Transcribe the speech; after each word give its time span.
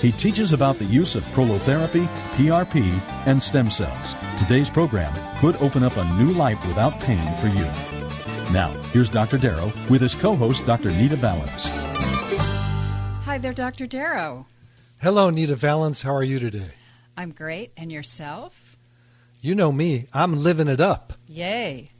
He 0.00 0.12
teaches 0.12 0.54
about 0.54 0.78
the 0.78 0.86
use 0.86 1.14
of 1.14 1.22
prolotherapy, 1.24 2.06
PRP, 2.34 2.90
and 3.26 3.42
stem 3.42 3.70
cells. 3.70 4.14
Today's 4.38 4.70
program 4.70 5.12
could 5.40 5.56
open 5.56 5.82
up 5.82 5.94
a 5.98 6.04
new 6.14 6.32
life 6.32 6.66
without 6.66 6.98
pain 7.00 7.36
for 7.36 7.48
you. 7.48 7.64
Now, 8.50 8.70
here's 8.92 9.10
Dr. 9.10 9.36
Darrow 9.36 9.70
with 9.90 10.00
his 10.00 10.14
co 10.14 10.34
host, 10.34 10.64
Dr. 10.64 10.88
Nita 10.90 11.16
Vallens. 11.16 11.66
Hi 13.24 13.36
there, 13.36 13.52
Dr. 13.52 13.86
Darrow. 13.86 14.46
Hello, 15.02 15.28
Nita 15.28 15.54
Vallens. 15.54 16.02
How 16.02 16.14
are 16.14 16.24
you 16.24 16.38
today? 16.38 16.70
I'm 17.18 17.32
great. 17.32 17.72
And 17.76 17.92
yourself? 17.92 18.78
You 19.42 19.54
know 19.54 19.70
me. 19.70 20.06
I'm 20.14 20.42
living 20.42 20.68
it 20.68 20.80
up. 20.80 21.12
Yay. 21.26 21.90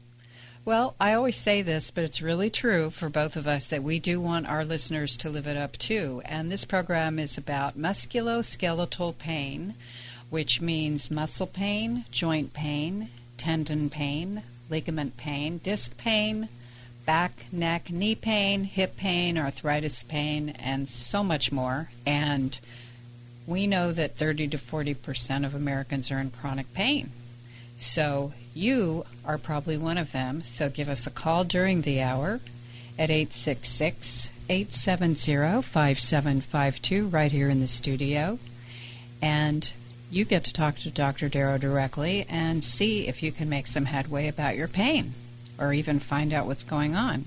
Well, 0.63 0.93
I 0.99 1.13
always 1.15 1.37
say 1.37 1.63
this, 1.63 1.89
but 1.89 2.03
it's 2.03 2.21
really 2.21 2.51
true 2.51 2.91
for 2.91 3.09
both 3.09 3.35
of 3.35 3.47
us 3.47 3.65
that 3.65 3.81
we 3.81 3.99
do 3.99 4.21
want 4.21 4.47
our 4.47 4.63
listeners 4.63 5.17
to 5.17 5.29
live 5.29 5.47
it 5.47 5.57
up 5.57 5.75
too. 5.75 6.21
And 6.23 6.51
this 6.51 6.65
program 6.65 7.17
is 7.17 7.35
about 7.35 7.79
musculoskeletal 7.79 9.17
pain, 9.17 9.73
which 10.29 10.61
means 10.61 11.09
muscle 11.09 11.47
pain, 11.47 12.05
joint 12.11 12.53
pain, 12.53 13.09
tendon 13.37 13.89
pain, 13.89 14.43
ligament 14.69 15.17
pain, 15.17 15.57
disc 15.57 15.97
pain, 15.97 16.47
back, 17.07 17.45
neck, 17.51 17.89
knee 17.89 18.13
pain, 18.13 18.63
hip 18.63 18.95
pain, 18.97 19.39
arthritis 19.39 20.03
pain, 20.03 20.49
and 20.49 20.87
so 20.87 21.23
much 21.23 21.51
more. 21.51 21.89
And 22.05 22.59
we 23.47 23.65
know 23.65 23.91
that 23.93 24.15
30 24.15 24.49
to 24.49 24.59
40 24.59 24.93
percent 24.93 25.43
of 25.43 25.55
Americans 25.55 26.11
are 26.11 26.19
in 26.19 26.29
chronic 26.29 26.71
pain. 26.75 27.09
So 27.81 28.31
you 28.53 29.05
are 29.25 29.39
probably 29.39 29.75
one 29.75 29.97
of 29.97 30.11
them. 30.11 30.43
So 30.43 30.69
give 30.69 30.87
us 30.87 31.07
a 31.07 31.11
call 31.11 31.43
during 31.43 31.81
the 31.81 31.99
hour 31.99 32.39
at 32.97 33.09
866 33.09 34.29
870 34.47 35.63
5752 35.63 37.07
right 37.07 37.31
here 37.31 37.49
in 37.49 37.59
the 37.59 37.67
studio. 37.67 38.37
And 39.19 39.73
you 40.11 40.25
get 40.25 40.43
to 40.43 40.53
talk 40.53 40.77
to 40.77 40.91
Dr. 40.91 41.27
Darrow 41.27 41.57
directly 41.57 42.27
and 42.29 42.63
see 42.63 43.07
if 43.07 43.23
you 43.23 43.31
can 43.31 43.49
make 43.49 43.65
some 43.65 43.85
headway 43.85 44.27
about 44.27 44.55
your 44.55 44.67
pain 44.67 45.15
or 45.57 45.73
even 45.73 45.97
find 45.97 46.31
out 46.33 46.45
what's 46.45 46.63
going 46.63 46.95
on. 46.95 47.25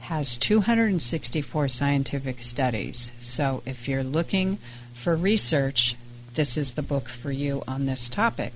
has 0.00 0.36
264 0.36 1.68
scientific 1.68 2.40
studies. 2.40 3.12
So 3.18 3.62
if 3.64 3.86
you're 3.88 4.02
looking 4.02 4.58
for 4.94 5.14
research, 5.14 5.96
this 6.34 6.56
is 6.56 6.72
the 6.72 6.82
book 6.82 7.08
for 7.08 7.30
you 7.30 7.62
on 7.68 7.86
this 7.86 8.08
topic. 8.08 8.52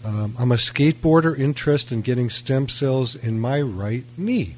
Um, 0.05 0.35
I'm 0.39 0.53
a 0.53 0.57
skateboarder 0.57 1.39
interested 1.39 1.95
in 1.95 2.03
getting 2.03 2.29
stem 2.31 2.69
cells 2.69 3.15
in 3.15 3.41
my 3.41 3.63
right 3.63 4.05
knee. 4.17 4.55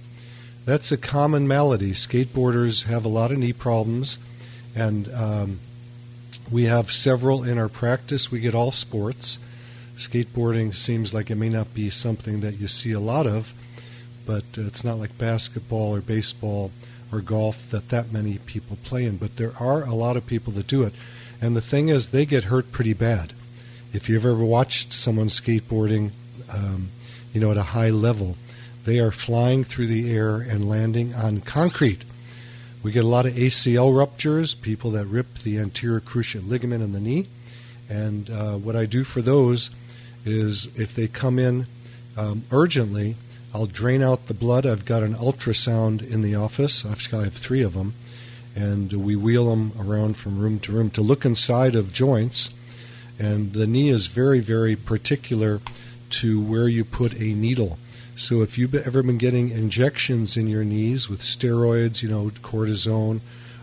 That's 0.64 0.90
a 0.90 0.96
common 0.96 1.46
malady. 1.46 1.92
Skateboarders 1.92 2.84
have 2.84 3.04
a 3.04 3.08
lot 3.08 3.30
of 3.30 3.38
knee 3.38 3.52
problems, 3.52 4.18
and 4.74 5.08
um, 5.14 5.60
we 6.50 6.64
have 6.64 6.90
several 6.90 7.44
in 7.44 7.58
our 7.58 7.68
practice. 7.68 8.30
We 8.30 8.40
get 8.40 8.56
all 8.56 8.72
sports. 8.72 9.38
Skateboarding 9.96 10.74
seems 10.74 11.14
like 11.14 11.30
it 11.30 11.36
may 11.36 11.48
not 11.48 11.72
be 11.72 11.90
something 11.90 12.40
that 12.40 12.58
you 12.58 12.66
see 12.66 12.92
a 12.92 13.00
lot 13.00 13.28
of, 13.28 13.52
but 14.26 14.44
uh, 14.58 14.62
it's 14.62 14.82
not 14.82 14.98
like 14.98 15.16
basketball 15.16 15.94
or 15.94 16.00
baseball 16.00 16.72
or 17.12 17.20
golf 17.20 17.70
that 17.70 17.88
that 17.90 18.12
many 18.12 18.38
people 18.38 18.76
play 18.84 19.04
in. 19.04 19.16
But 19.16 19.36
there 19.36 19.52
are 19.58 19.82
a 19.82 19.94
lot 19.94 20.16
of 20.16 20.26
people 20.26 20.52
that 20.54 20.66
do 20.66 20.82
it, 20.82 20.92
and 21.40 21.56
the 21.56 21.60
thing 21.60 21.88
is, 21.88 22.08
they 22.08 22.26
get 22.26 22.44
hurt 22.44 22.72
pretty 22.72 22.94
bad. 22.94 23.32
If 23.92 24.08
you've 24.08 24.26
ever 24.26 24.44
watched 24.44 24.92
someone 24.92 25.28
skateboarding, 25.28 26.10
um, 26.52 26.88
you 27.32 27.40
know, 27.40 27.50
at 27.50 27.56
a 27.56 27.62
high 27.62 27.90
level, 27.90 28.36
they 28.84 29.00
are 29.00 29.10
flying 29.10 29.64
through 29.64 29.88
the 29.88 30.12
air 30.12 30.36
and 30.36 30.68
landing 30.68 31.14
on 31.14 31.40
concrete. 31.40 32.04
We 32.82 32.92
get 32.92 33.04
a 33.04 33.08
lot 33.08 33.26
of 33.26 33.32
ACL 33.32 33.96
ruptures, 33.96 34.54
people 34.54 34.92
that 34.92 35.06
rip 35.06 35.26
the 35.42 35.58
anterior 35.58 36.00
cruciate 36.00 36.46
ligament 36.48 36.84
in 36.84 36.92
the 36.92 37.00
knee. 37.00 37.26
And 37.88 38.30
uh, 38.30 38.54
what 38.54 38.76
I 38.76 38.86
do 38.86 39.02
for 39.02 39.22
those 39.22 39.70
is 40.24 40.68
if 40.78 40.94
they 40.94 41.08
come 41.08 41.38
in 41.38 41.66
um, 42.16 42.42
urgently, 42.50 43.16
I'll 43.56 43.64
drain 43.64 44.02
out 44.02 44.26
the 44.26 44.34
blood. 44.34 44.66
I've 44.66 44.84
got 44.84 45.02
an 45.02 45.14
ultrasound 45.14 46.06
in 46.06 46.20
the 46.20 46.34
office. 46.34 46.84
Actually, 46.84 47.22
I 47.22 47.24
have 47.24 47.32
three 47.32 47.62
of 47.62 47.72
them, 47.72 47.94
and 48.54 48.92
we 48.92 49.16
wheel 49.16 49.48
them 49.48 49.72
around 49.80 50.18
from 50.18 50.38
room 50.38 50.60
to 50.60 50.72
room 50.72 50.90
to 50.90 51.00
look 51.00 51.24
inside 51.24 51.74
of 51.74 51.90
joints. 51.90 52.50
And 53.18 53.54
the 53.54 53.66
knee 53.66 53.88
is 53.88 54.08
very, 54.08 54.40
very 54.40 54.76
particular 54.76 55.62
to 56.20 56.38
where 56.44 56.68
you 56.68 56.84
put 56.84 57.14
a 57.14 57.24
needle. 57.24 57.78
So 58.16 58.42
if 58.42 58.58
you've 58.58 58.74
ever 58.74 59.02
been 59.02 59.16
getting 59.16 59.48
injections 59.48 60.36
in 60.36 60.48
your 60.48 60.62
knees 60.62 61.08
with 61.08 61.20
steroids, 61.20 62.02
you 62.02 62.10
know, 62.10 62.30
cortisone 62.42 63.20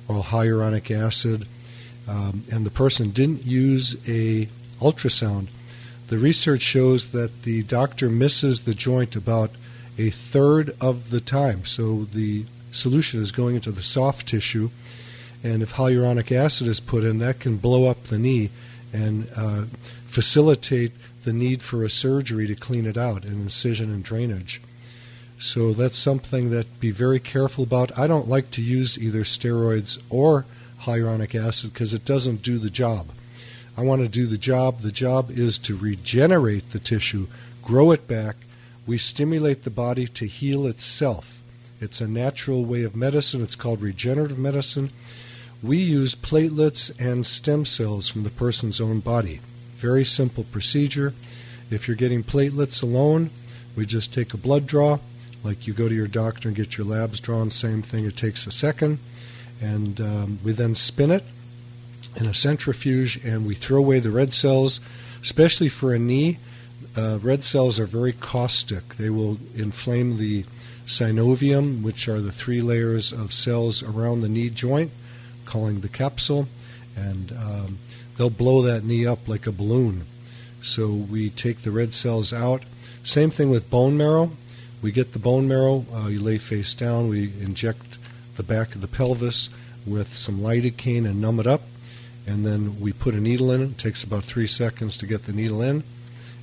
or 0.08 0.24
hyaluronic 0.24 0.90
acid, 0.90 1.48
um, 2.08 2.44
and 2.52 2.66
the 2.66 2.72
person 2.72 3.12
didn't 3.12 3.46
use 3.46 3.96
a 4.08 4.50
ultrasound, 4.82 5.50
the 6.08 6.18
research 6.18 6.64
shows 6.64 7.12
that 7.12 7.44
the 7.44 7.62
doctor 7.62 8.10
misses 8.10 8.62
the 8.62 8.74
joint 8.74 9.16
about 9.16 9.52
a 9.98 10.10
third 10.10 10.76
of 10.82 11.10
the 11.10 11.22
time. 11.22 11.66
So 11.66 12.06
the 12.06 12.46
solution 12.72 13.22
is 13.22 13.32
going 13.32 13.56
into 13.56 13.72
the 13.72 13.82
soft 13.82 14.28
tissue, 14.28 14.70
and 15.44 15.62
if 15.62 15.74
hyaluronic 15.74 16.32
acid 16.32 16.68
is 16.68 16.80
put 16.80 17.04
in, 17.04 17.20
that 17.20 17.40
can 17.40 17.58
blow 17.58 17.86
up 17.86 18.04
the 18.06 18.20
knee 18.20 18.50
and 18.94 19.28
uh, 19.36 19.66
facilitate 20.08 20.92
the 21.24 21.34
need 21.34 21.62
for 21.62 21.84
a 21.84 21.90
surgery 21.90 22.48
to 22.48 22.56
clean 22.56 22.86
it 22.86 22.98
out, 22.98 23.24
an 23.24 23.34
incision 23.34 23.92
and 23.92 24.04
drainage. 24.04 24.62
So 25.40 25.74
that's 25.74 25.98
something 25.98 26.52
that 26.52 26.80
be 26.80 26.92
very 26.92 27.20
careful 27.20 27.64
about. 27.64 27.98
I 27.98 28.08
don't 28.08 28.30
like 28.30 28.52
to 28.52 28.62
use 28.62 28.98
either 28.98 29.24
steroids 29.24 30.00
or 30.10 30.46
hyaluronic 30.82 31.36
acid 31.36 31.74
because 31.74 31.94
it 31.94 32.06
doesn't 32.06 32.44
do 32.44 32.60
the 32.60 32.70
job. 32.70 33.08
I 33.76 33.82
want 33.82 34.04
to 34.04 34.08
do 34.08 34.28
the 34.28 34.38
job. 34.38 34.82
The 34.82 34.92
job 34.92 35.32
is 35.32 35.58
to 35.60 35.76
regenerate 35.76 36.72
the 36.72 36.80
tissue, 36.80 37.28
grow 37.62 37.92
it 37.92 38.08
back. 38.08 38.36
We 38.86 38.98
stimulate 38.98 39.64
the 39.64 39.70
body 39.70 40.08
to 40.08 40.28
heal 40.28 40.68
itself. 40.68 41.42
It's 41.80 42.02
a 42.02 42.08
natural 42.08 42.66
way 42.66 42.84
of 42.84 42.96
medicine. 42.96 43.42
It's 43.42 43.56
called 43.56 43.82
regenerative 43.82 44.38
medicine. 44.38 44.92
We 45.62 45.78
use 45.78 46.16
platelets 46.16 46.92
and 47.00 47.26
stem 47.26 47.66
cells 47.66 48.10
from 48.10 48.24
the 48.24 48.30
person's 48.30 48.82
own 48.82 49.00
body. 49.00 49.40
Very 49.78 50.04
simple 50.04 50.44
procedure. 50.52 51.14
If 51.72 51.88
you're 51.88 51.98
getting 51.98 52.24
platelets 52.24 52.84
alone, 52.84 53.30
we 53.76 53.86
just 53.86 54.14
take 54.14 54.34
a 54.34 54.38
blood 54.38 54.68
draw, 54.68 55.00
like 55.44 55.68
you 55.68 55.74
go 55.74 55.88
to 55.88 55.96
your 55.96 56.08
doctor 56.08 56.50
and 56.50 56.56
get 56.56 56.78
your 56.78 56.86
labs 56.86 57.20
drawn, 57.20 57.50
same 57.50 57.82
thing. 57.82 58.06
It 58.06 58.18
takes 58.18 58.48
a 58.48 58.52
second. 58.52 59.00
And 59.62 60.00
um, 60.02 60.40
we 60.44 60.52
then 60.52 60.76
spin 60.76 61.12
it 61.12 61.24
in 62.18 62.26
a 62.26 62.34
centrifuge 62.34 63.24
and 63.26 63.46
we 63.46 63.56
throw 63.56 63.80
away 63.80 64.00
the 64.00 64.12
red 64.12 64.34
cells, 64.34 64.80
especially 65.22 65.70
for 65.70 65.94
a 65.94 66.00
knee. 66.00 66.40
Uh, 66.96 67.18
red 67.22 67.44
cells 67.44 67.80
are 67.80 67.86
very 67.86 68.14
caustic. 68.14 68.96
They 68.96 69.10
will 69.10 69.38
inflame 69.56 70.18
the 70.18 70.46
synovium, 70.86 71.82
which 71.82 72.08
are 72.08 72.20
the 72.20 72.32
three 72.32 72.62
layers 72.62 73.12
of 73.12 73.34
cells 73.34 73.82
around 73.84 74.22
the 74.22 74.30
knee 74.30 74.50
joint, 74.50 74.92
calling 75.46 75.82
the 75.82 75.90
capsule, 75.90 76.48
and 76.96 77.32
um, 77.32 77.80
they'll 78.18 78.30
blow 78.30 78.64
that 78.64 78.84
knee 78.84 79.08
up 79.08 79.28
like 79.28 79.48
a 79.48 79.52
balloon. 79.52 80.04
So 80.62 80.92
we 80.92 81.30
take 81.30 81.64
the 81.64 81.72
red 81.72 81.94
cells 81.94 82.32
out. 82.32 82.64
Same 83.04 83.32
thing 83.32 83.50
with 83.50 83.70
bone 83.70 83.98
marrow. 83.98 84.30
We 84.82 84.92
get 84.92 85.14
the 85.14 85.20
bone 85.20 85.48
marrow, 85.48 85.86
uh, 85.94 86.08
you 86.08 86.20
lay 86.20 86.38
face 86.38 86.74
down, 86.74 87.08
we 87.10 87.32
inject 87.42 87.98
the 88.36 88.44
back 88.44 88.76
of 88.76 88.82
the 88.82 88.88
pelvis 88.88 89.50
with 89.86 90.16
some 90.16 90.42
lidocaine 90.42 91.06
and 91.06 91.22
numb 91.22 91.40
it 91.40 91.48
up 91.48 91.62
and 92.26 92.46
then 92.46 92.80
we 92.80 92.94
put 92.94 93.14
a 93.14 93.20
needle 93.20 93.52
in 93.52 93.62
it. 93.62 93.72
It 93.72 93.78
takes 93.78 94.04
about 94.04 94.24
three 94.24 94.48
seconds 94.48 94.98
to 94.98 95.08
get 95.08 95.26
the 95.26 95.34
needle 95.34 95.62
in, 95.62 95.84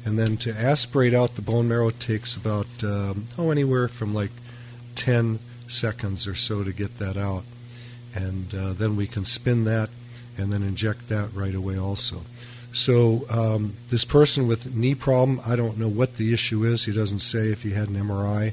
and 0.05 0.19
then 0.19 0.37
to 0.39 0.53
aspirate 0.53 1.15
out 1.15 1.37
the 1.37 1.43
bone 1.43 1.69
marrow 1.69 1.91
takes 1.91 2.37
about 2.37 2.67
um, 2.83 3.27
oh 3.39 3.51
anywhere 3.51 3.89
from 3.89 4.15
like 4.15 4.31
10 4.97 5.39
seconds 5.69 6.27
or 6.27 6.35
so 6.35 6.65
to 6.65 6.73
get 6.73 6.99
that 6.99 7.17
out, 7.17 7.45
and 8.15 8.55
uh, 8.55 8.73
then 8.73 8.97
we 8.97 9.07
can 9.07 9.25
spin 9.25 9.65
that 9.65 9.91
and 10.39 10.53
then 10.53 10.63
inject 10.63 11.09
that 11.09 11.31
right 11.35 11.55
away 11.55 11.79
also. 11.79 12.21
So 12.73 13.27
um, 13.29 13.75
this 13.91 14.05
person 14.05 14.47
with 14.47 14.75
knee 14.75 14.95
problem, 14.95 15.41
I 15.45 15.57
don't 15.57 15.79
know 15.79 15.89
what 15.89 16.17
the 16.17 16.33
issue 16.33 16.65
is. 16.65 16.85
He 16.85 16.93
doesn't 16.93 17.21
say 17.21 17.49
if 17.49 17.63
he 17.63 17.71
had 17.71 17.89
an 17.89 17.97
MRI 17.97 18.53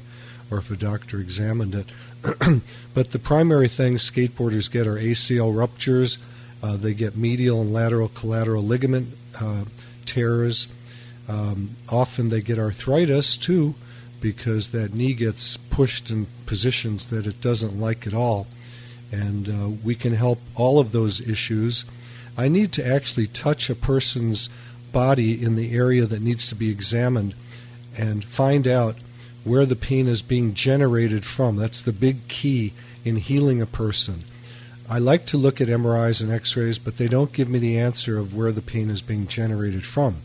or 0.50 0.58
if 0.58 0.70
a 0.70 0.76
doctor 0.76 1.20
examined 1.20 1.74
it. 1.74 1.86
but 2.94 3.12
the 3.12 3.18
primary 3.18 3.68
things 3.68 4.08
skateboarders 4.10 4.70
get 4.70 4.86
are 4.86 4.96
ACL 4.96 5.56
ruptures, 5.56 6.18
uh, 6.62 6.76
they 6.76 6.94
get 6.94 7.16
medial 7.16 7.60
and 7.60 7.72
lateral 7.72 8.08
collateral 8.08 8.64
ligament 8.64 9.08
uh, 9.40 9.64
tears. 10.04 10.66
Um, 11.28 11.76
often 11.88 12.30
they 12.30 12.40
get 12.40 12.58
arthritis 12.58 13.36
too 13.36 13.74
because 14.20 14.70
that 14.70 14.94
knee 14.94 15.14
gets 15.14 15.56
pushed 15.56 16.10
in 16.10 16.26
positions 16.46 17.06
that 17.08 17.26
it 17.26 17.40
doesn't 17.40 17.78
like 17.78 18.06
at 18.06 18.14
all. 18.14 18.46
And 19.12 19.48
uh, 19.48 19.68
we 19.84 19.94
can 19.94 20.14
help 20.14 20.38
all 20.54 20.80
of 20.80 20.92
those 20.92 21.20
issues. 21.20 21.84
I 22.36 22.48
need 22.48 22.72
to 22.74 22.86
actually 22.86 23.26
touch 23.26 23.70
a 23.70 23.74
person's 23.74 24.48
body 24.92 25.42
in 25.42 25.54
the 25.54 25.72
area 25.72 26.06
that 26.06 26.22
needs 26.22 26.48
to 26.48 26.54
be 26.54 26.70
examined 26.70 27.34
and 27.96 28.24
find 28.24 28.66
out 28.66 28.96
where 29.44 29.66
the 29.66 29.76
pain 29.76 30.06
is 30.06 30.22
being 30.22 30.54
generated 30.54 31.24
from. 31.24 31.56
That's 31.56 31.82
the 31.82 31.92
big 31.92 32.28
key 32.28 32.72
in 33.04 33.16
healing 33.16 33.62
a 33.62 33.66
person. 33.66 34.24
I 34.88 34.98
like 34.98 35.26
to 35.26 35.36
look 35.36 35.60
at 35.60 35.68
MRIs 35.68 36.22
and 36.22 36.32
X-rays, 36.32 36.78
but 36.78 36.96
they 36.96 37.08
don't 37.08 37.32
give 37.32 37.48
me 37.48 37.58
the 37.58 37.78
answer 37.78 38.18
of 38.18 38.34
where 38.34 38.52
the 38.52 38.62
pain 38.62 38.88
is 38.88 39.02
being 39.02 39.26
generated 39.26 39.84
from. 39.84 40.16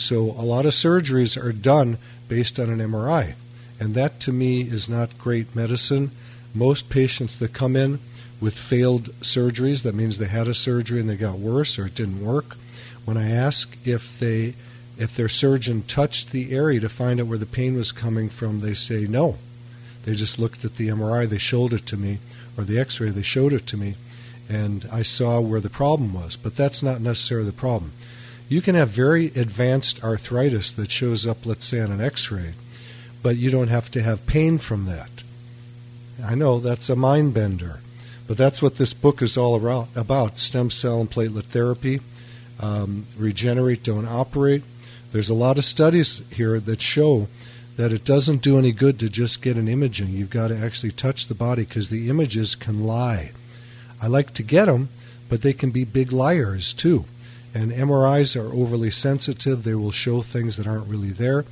So 0.00 0.30
a 0.30 0.42
lot 0.42 0.64
of 0.64 0.72
surgeries 0.72 1.36
are 1.36 1.52
done 1.52 1.98
based 2.26 2.58
on 2.58 2.70
an 2.70 2.78
MRI, 2.78 3.34
and 3.78 3.94
that 3.96 4.20
to 4.20 4.32
me 4.32 4.62
is 4.62 4.88
not 4.88 5.18
great 5.18 5.54
medicine. 5.54 6.10
Most 6.54 6.88
patients 6.88 7.36
that 7.36 7.52
come 7.52 7.76
in 7.76 7.98
with 8.40 8.54
failed 8.54 9.10
surgeries, 9.20 9.82
that 9.82 9.94
means 9.94 10.16
they 10.16 10.26
had 10.26 10.48
a 10.48 10.54
surgery 10.54 11.00
and 11.00 11.10
they 11.10 11.16
got 11.16 11.38
worse 11.38 11.78
or 11.78 11.84
it 11.84 11.94
didn't 11.94 12.24
work. 12.24 12.56
When 13.04 13.18
I 13.18 13.30
ask 13.30 13.76
if 13.84 14.18
they 14.18 14.54
if 14.96 15.16
their 15.16 15.28
surgeon 15.28 15.82
touched 15.82 16.30
the 16.30 16.52
area 16.52 16.80
to 16.80 16.88
find 16.88 17.20
out 17.20 17.26
where 17.26 17.36
the 17.36 17.44
pain 17.44 17.74
was 17.74 17.92
coming 17.92 18.30
from, 18.30 18.62
they 18.62 18.74
say 18.74 19.06
no. 19.06 19.36
They 20.04 20.14
just 20.14 20.38
looked 20.38 20.64
at 20.64 20.76
the 20.76 20.88
MRI, 20.88 21.28
they 21.28 21.36
showed 21.36 21.74
it 21.74 21.84
to 21.86 21.98
me, 21.98 22.20
or 22.56 22.64
the 22.64 22.78
x-ray, 22.78 23.10
they 23.10 23.22
showed 23.22 23.52
it 23.52 23.66
to 23.66 23.76
me, 23.76 23.96
and 24.48 24.86
I 24.90 25.02
saw 25.02 25.40
where 25.40 25.60
the 25.60 25.68
problem 25.68 26.14
was. 26.14 26.36
But 26.36 26.56
that's 26.56 26.82
not 26.82 27.02
necessarily 27.02 27.46
the 27.46 27.52
problem. 27.52 27.92
You 28.50 28.60
can 28.60 28.74
have 28.74 28.88
very 28.88 29.26
advanced 29.26 30.02
arthritis 30.02 30.72
that 30.72 30.90
shows 30.90 31.24
up, 31.24 31.46
let's 31.46 31.64
say, 31.64 31.80
on 31.80 31.92
an 31.92 32.00
x-ray, 32.00 32.52
but 33.22 33.36
you 33.36 33.48
don't 33.48 33.68
have 33.68 33.88
to 33.92 34.02
have 34.02 34.26
pain 34.26 34.58
from 34.58 34.86
that. 34.86 35.08
I 36.20 36.34
know 36.34 36.58
that's 36.58 36.90
a 36.90 36.96
mind 36.96 37.32
bender, 37.32 37.78
but 38.26 38.36
that's 38.36 38.60
what 38.60 38.76
this 38.76 38.92
book 38.92 39.22
is 39.22 39.38
all 39.38 39.54
about, 39.54 39.86
about 39.94 40.40
stem 40.40 40.68
cell 40.68 41.00
and 41.00 41.08
platelet 41.08 41.44
therapy. 41.44 42.00
Um, 42.58 43.06
regenerate, 43.16 43.84
don't 43.84 44.04
operate. 44.04 44.64
There's 45.12 45.30
a 45.30 45.34
lot 45.34 45.58
of 45.58 45.64
studies 45.64 46.20
here 46.32 46.58
that 46.58 46.82
show 46.82 47.28
that 47.76 47.92
it 47.92 48.04
doesn't 48.04 48.42
do 48.42 48.58
any 48.58 48.72
good 48.72 48.98
to 48.98 49.08
just 49.08 49.42
get 49.42 49.58
an 49.58 49.68
imaging. 49.68 50.08
You've 50.08 50.28
got 50.28 50.48
to 50.48 50.58
actually 50.58 50.90
touch 50.90 51.28
the 51.28 51.36
body 51.36 51.62
because 51.62 51.88
the 51.88 52.10
images 52.10 52.56
can 52.56 52.82
lie. 52.82 53.30
I 54.02 54.08
like 54.08 54.34
to 54.34 54.42
get 54.42 54.64
them, 54.64 54.88
but 55.28 55.40
they 55.40 55.52
can 55.52 55.70
be 55.70 55.84
big 55.84 56.10
liars 56.10 56.72
too. 56.72 57.04
And 57.54 57.72
MRIs 57.72 58.40
are 58.40 58.54
overly 58.54 58.90
sensitive. 58.90 59.64
They 59.64 59.74
will 59.74 59.90
show 59.90 60.22
things 60.22 60.56
that 60.56 60.66
aren't 60.66 60.88
really 60.88 61.10
there. 61.10 61.44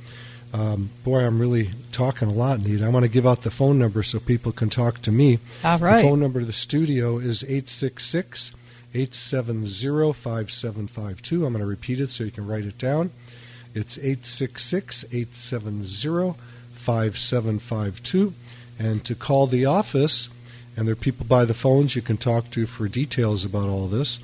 Um, 0.51 0.89
boy, 1.03 1.19
I'm 1.19 1.39
really 1.39 1.69
talking 1.91 2.27
a 2.27 2.33
lot, 2.33 2.59
Need. 2.59 2.81
I 2.81 2.89
want 2.89 3.03
to 3.03 3.11
give 3.11 3.27
out 3.27 3.43
the 3.43 3.51
phone 3.51 3.77
number 3.77 4.01
so 4.01 4.19
people 4.19 4.51
can 4.51 4.69
talk 4.69 4.99
to 5.03 5.11
me. 5.11 5.39
All 5.63 5.77
right. 5.77 6.01
The 6.01 6.09
phone 6.09 6.19
number 6.19 6.39
to 6.39 6.45
the 6.45 6.53
studio 6.53 7.19
is 7.19 7.43
866 7.43 8.53
870 8.93 10.13
5752. 10.13 11.45
I'm 11.45 11.53
going 11.53 11.61
to 11.61 11.69
repeat 11.69 11.99
it 11.99 12.09
so 12.09 12.23
you 12.23 12.31
can 12.31 12.47
write 12.47 12.65
it 12.65 12.79
down. 12.79 13.11
It's 13.75 13.97
866 13.99 15.05
870 15.11 16.35
5752. 16.73 18.33
And 18.79 19.05
to 19.05 19.13
call 19.13 19.45
the 19.45 19.65
office, 19.65 20.29
and 20.75 20.87
there 20.87 20.93
are 20.93 20.95
people 20.95 21.27
by 21.27 21.45
the 21.45 21.53
phones 21.53 21.95
you 21.95 22.01
can 22.01 22.17
talk 22.17 22.49
to 22.51 22.65
for 22.65 22.87
details 22.87 23.45
about 23.45 23.67
all 23.67 23.87
this. 23.87 24.19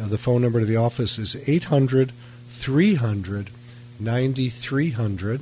Uh, 0.00 0.08
the 0.08 0.18
phone 0.18 0.40
number 0.42 0.60
to 0.60 0.66
the 0.66 0.76
office 0.76 1.18
is 1.18 1.36
800 1.46 2.12
300 2.48 3.50
9300. 3.98 5.40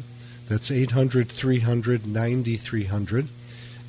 That's 0.48 0.70
800 0.70 1.28
300 1.28 2.06
9300. 2.06 3.28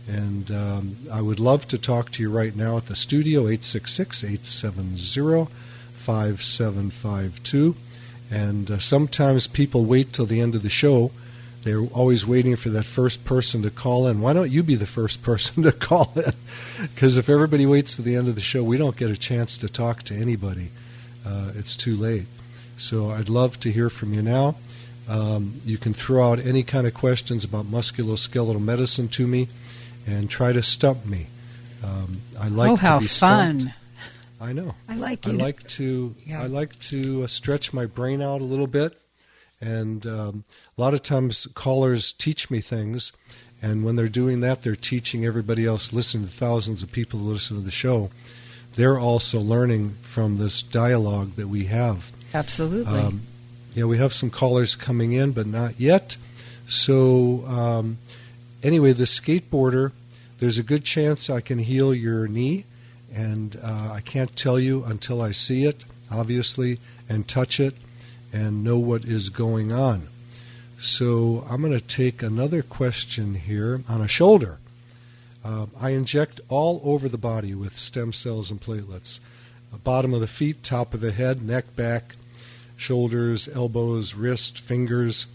And 0.08 0.52
um, 0.52 0.98
I 1.12 1.22
would 1.22 1.40
love 1.40 1.68
to 1.70 1.78
talk 1.78 2.12
to 2.12 2.22
you 2.22 2.30
right 2.32 2.56
now 2.56 2.78
at 2.78 2.88
the 2.88 2.96
studio, 2.96 3.42
866 3.42 4.24
870 4.24 5.52
5752. 6.06 7.76
And 8.32 8.72
uh, 8.72 8.80
sometimes 8.80 9.48
people 9.48 9.86
wait 9.86 10.14
till 10.14 10.26
the 10.26 10.42
end 10.42 10.56
of 10.56 10.64
the 10.64 10.70
show. 10.70 11.12
They're 11.64 11.82
always 11.82 12.26
waiting 12.26 12.56
for 12.56 12.70
that 12.70 12.86
first 12.86 13.26
person 13.26 13.64
to 13.64 13.72
call 13.72 14.08
in. 14.08 14.22
Why 14.22 14.34
don't 14.34 14.50
you 14.50 14.64
be 14.64 14.76
the 14.76 14.88
first 14.88 15.22
person 15.30 15.64
to 15.64 15.72
call 15.72 16.12
in? 16.16 16.32
Because 16.82 17.18
if 17.18 17.30
everybody 17.30 17.66
waits 17.66 17.98
to 17.98 18.02
the 18.02 18.16
end 18.16 18.28
of 18.28 18.36
the 18.36 18.42
show, 18.42 18.64
we 18.64 18.78
don't 18.78 18.96
get 18.96 19.10
a 19.10 19.18
chance 19.18 19.60
to 19.60 19.70
talk 19.70 20.04
to 20.04 20.16
anybody. 20.16 20.70
Uh, 21.26 21.52
it's 21.56 21.76
too 21.76 21.96
late. 21.96 22.26
So 22.78 23.10
I'd 23.10 23.30
love 23.30 23.60
to 23.62 23.72
hear 23.72 23.90
from 23.90 24.14
you 24.14 24.22
now. 24.22 24.56
Um, 25.10 25.60
you 25.66 25.78
can 25.78 25.94
throw 25.94 26.32
out 26.32 26.40
any 26.40 26.64
kind 26.64 26.88
of 26.88 26.94
questions 26.94 27.44
about 27.44 27.66
musculoskeletal 27.66 28.62
medicine 28.62 29.10
to 29.10 29.26
me 29.26 29.50
and 30.08 30.30
try 30.30 30.54
to 30.54 30.64
stump 30.64 31.06
me. 31.06 31.28
Um, 31.84 32.22
I 32.40 32.48
like 32.50 32.72
oh, 32.72 32.76
to 32.76 32.82
how 32.82 33.00
be 33.00 33.08
fun! 33.08 33.60
stumped. 33.60 33.76
I 34.42 34.54
know. 34.54 34.76
I 34.88 34.96
like 34.96 35.28
I 35.28 35.32
you. 35.32 35.38
like 35.38 35.68
to 35.70 36.16
Yeah. 36.26 36.42
I 36.44 36.46
like 36.46 36.78
to 36.92 37.24
uh, 37.24 37.28
stretch 37.28 37.74
my 37.74 37.86
brain 37.86 38.22
out 38.22 38.42
a 38.42 38.46
little 38.46 38.68
bit, 38.68 38.98
and 39.62 40.06
um, 40.06 40.44
a 40.78 40.82
lot 40.82 40.94
of 40.94 41.04
times 41.04 41.48
callers 41.54 42.14
teach 42.14 42.50
me 42.50 42.62
things, 42.62 43.12
and 43.62 43.84
when 43.84 43.96
they're 43.96 44.08
doing 44.08 44.42
that, 44.42 44.64
they're 44.64 44.76
teaching 44.76 45.26
everybody 45.26 45.66
else. 45.66 45.92
Listening 45.92 46.28
to 46.28 46.34
thousands 46.34 46.84
of 46.84 46.92
people 46.92 47.20
who 47.20 47.32
listen 47.32 47.58
to 47.58 47.64
the 47.64 47.72
show, 47.72 48.10
they're 48.76 49.00
also 49.00 49.40
learning 49.40 49.96
from 50.02 50.38
this 50.38 50.62
dialogue 50.62 51.36
that 51.36 51.48
we 51.48 51.66
have. 51.66 52.10
Absolutely. 52.34 52.98
Um, 52.98 53.22
yeah, 53.74 53.86
we 53.86 53.98
have 53.98 54.14
some 54.14 54.30
callers 54.30 54.76
coming 54.76 55.14
in, 55.14 55.32
but 55.32 55.46
not 55.46 55.80
yet. 55.80 56.18
So 56.68 57.46
um, 57.46 57.98
anyway, 58.64 58.94
the 58.94 59.04
skateboarder, 59.04 59.92
there's 60.40 60.58
a 60.58 60.64
good 60.64 60.84
chance 60.84 61.30
I 61.30 61.42
can 61.42 61.60
heal 61.60 61.94
your 61.94 62.28
knee, 62.28 62.66
and 63.14 63.58
uh, 63.62 63.92
I 63.94 64.02
can't 64.02 64.34
tell 64.36 64.60
you 64.60 64.84
until 64.86 65.22
I 65.22 65.32
see 65.32 65.66
it, 65.66 65.84
obviously, 66.12 66.80
and 67.10 67.28
touch 67.28 67.60
it, 67.60 67.74
and 68.34 68.64
know 68.64 68.80
what 68.80 69.06
is 69.06 69.30
going 69.30 69.72
on. 69.72 70.08
So 70.80 71.46
I'm 71.50 71.62
going 71.62 71.78
to 71.78 71.86
take 71.86 72.24
another 72.24 72.62
question 72.62 73.34
here 73.34 73.82
on 73.90 74.02
a 74.02 74.08
shoulder. 74.08 74.60
Uh, 75.44 75.66
I 75.80 75.92
inject 75.92 76.42
all 76.50 76.82
over 76.84 77.10
the 77.10 77.18
body 77.18 77.54
with 77.54 77.78
stem 77.78 78.14
cells 78.14 78.52
and 78.52 78.62
platelets. 78.62 79.20
Uh, 79.74 79.78
bottom 79.78 80.14
of 80.14 80.22
the 80.22 80.28
feet, 80.28 80.64
top 80.64 80.94
of 80.94 81.02
the 81.02 81.12
head, 81.12 81.42
neck, 81.42 81.76
back, 81.76 82.16
shoulders, 82.78 83.50
elbows, 83.54 84.14
wrist, 84.14 84.60
fingers, 84.60 85.28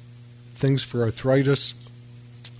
things 0.57 0.83
for 0.83 1.03
arthritis, 1.03 1.75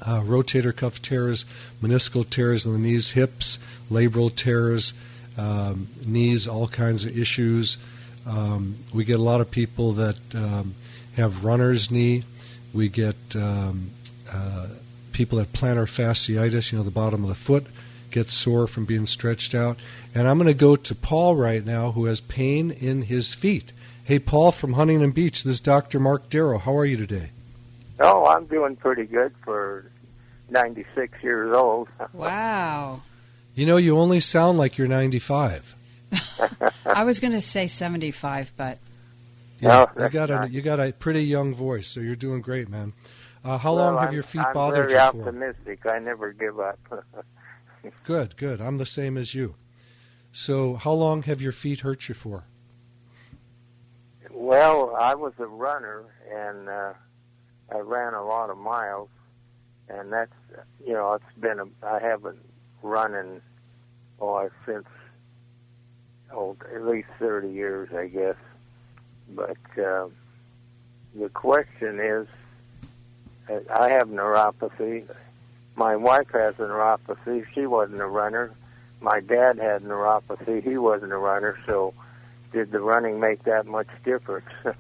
uh, 0.03 0.21
rotator 0.21 0.77
cuff 0.77 1.01
tears, 1.01 1.47
meniscal 1.83 2.29
tears 2.29 2.67
in 2.67 2.73
the 2.73 2.79
knees, 2.79 3.11
hips, 3.11 3.59
labral 3.91 4.35
tears, 4.35 4.93
um, 5.37 5.89
knees, 6.05 6.47
all 6.47 6.69
kinds 6.69 7.05
of 7.05 7.17
issues. 7.17 7.79
Um, 8.27 8.77
we 8.93 9.05
get 9.05 9.19
a 9.19 9.23
lot 9.23 9.41
of 9.41 9.51
people 9.51 9.95
that 9.95 10.17
um, 10.35 10.75
have 11.17 11.45
runner's 11.45 11.91
knee. 11.91 12.25
We 12.73 12.89
get 12.89 13.17
um, 13.35 13.91
uh, 14.31 14.69
people 15.13 15.39
that 15.39 15.53
plantar 15.53 15.87
fasciitis, 15.87 16.73
you 16.73 16.79
know, 16.79 16.85
the 16.85 16.91
bottom 16.91 17.23
of 17.23 17.29
the 17.29 17.35
foot 17.35 17.67
gets 18.11 18.35
sore 18.35 18.67
from 18.67 18.85
being 18.85 19.07
stretched 19.07 19.55
out. 19.55 19.77
And 20.15 20.27
I'm 20.27 20.39
going 20.39 20.49
to 20.49 20.55
go 20.55 20.77
to 20.77 20.95
Paul 20.95 21.37
right 21.37 21.65
now 21.65 21.93
who 21.93 22.07
has 22.07 22.21
pain 22.21 22.71
in 22.71 23.03
his 23.03 23.35
feet. 23.35 23.73
Hey, 24.05 24.19
Paul 24.19 24.53
from 24.53 24.73
Huntington 24.73 25.11
Beach, 25.13 25.45
this 25.45 25.55
is 25.55 25.61
Dr. 25.61 25.99
Mark 25.99 26.31
Darrow. 26.31 26.59
How 26.59 26.77
are 26.77 26.85
you 26.85 26.97
today? 26.97 27.31
Oh, 28.01 28.27
I'm 28.27 28.47
doing 28.47 28.77
pretty 28.77 29.05
good 29.05 29.35
for 29.45 29.91
96 30.51 31.23
years 31.23 31.55
old. 31.57 31.89
wow. 32.13 33.03
You 33.55 33.67
know, 33.67 33.77
you 33.77 33.99
only 33.99 34.21
sound 34.21 34.59
like 34.59 34.79
you're 34.79 34.89
95. 34.89 35.75
I 36.87 37.05
was 37.05 37.21
going 37.21 37.33
to 37.33 37.41
say 37.41 37.67
75, 37.67 38.53
but 38.57 38.79
Yeah, 39.61 39.87
No, 39.97 40.05
you 40.05 40.11
got 40.11 40.31
a 40.31 40.35
not- 40.35 40.51
you 40.51 40.63
got 40.63 40.81
a 40.81 40.93
pretty 40.93 41.25
young 41.25 41.55
voice, 41.55 41.89
so 41.89 42.01
you're 42.01 42.17
doing 42.17 42.41
great, 42.43 42.69
man. 42.69 42.93
Uh, 43.45 43.59
how 43.59 43.75
Well, 43.75 43.85
long 43.87 43.95
have 43.99 44.05
I'm- 44.09 44.15
your 44.15 44.23
feet 44.23 44.43
I'm 44.43 44.53
bothered 44.55 44.91
very 44.91 45.05
you 45.05 45.11
for? 45.13 45.19
optimistic. 45.29 45.87
I 45.87 45.99
never 45.99 46.33
give 46.33 46.59
up. 46.61 46.79
Good, 48.05 48.37
good. 48.39 48.63
I'm 48.63 48.79
the 48.79 48.87
same 48.87 49.19
as 49.19 49.35
you. 49.35 49.57
So, 50.33 50.75
how 50.75 50.93
long 50.93 51.23
have 51.25 51.43
your 51.43 51.53
feet 51.53 51.81
hurt 51.81 52.09
you 52.09 52.15
for? 52.15 52.45
well, 54.31 54.95
I 54.99 55.15
was 55.15 55.33
a 55.39 55.47
runner, 55.47 56.05
and 56.33 56.69
uh, 56.69 56.93
I 57.75 57.79
ran 57.79 58.15
a 58.15 58.25
lot 58.25 58.51
of 58.51 58.57
miles, 58.59 59.09
and 59.89 60.13
that's 60.13 60.33
you 60.85 60.93
know 60.95 61.13
it's 61.13 61.39
been 61.39 61.61
a, 61.61 61.65
I 61.87 62.01
haven't 62.01 62.39
run 62.83 63.15
in 63.15 63.41
oh 64.21 64.49
since 64.67 64.87
at 66.31 66.85
least 66.85 67.09
30 67.19 67.49
years, 67.49 67.89
I 67.93 68.09
guess. 68.09 68.37
But 69.35 69.57
uh, 69.79 70.09
the 71.15 71.29
question 71.33 72.01
is, 72.01 72.27
uh, 73.49 73.61
I 73.75 73.91
have 73.91 74.09
neuropathy. 74.09 75.09
My 75.77 75.97
wife 75.97 76.31
has 76.33 76.55
neuropathy. 76.57 77.47
She 77.55 77.67
wasn't 77.67 78.01
a 78.01 78.07
runner. 78.07 78.53
My 79.01 79.21
dad 79.21 79.59
had 79.59 79.83
neuropathy. 79.83 80.63
He 80.63 80.79
wasn't 80.79 81.13
a 81.13 81.19
runner. 81.19 81.59
So, 81.67 81.95
did 82.53 82.71
the 82.71 82.81
running 82.81 83.21
make 83.21 83.43
that 83.45 83.67
much 83.67 83.89
difference? 84.05 84.47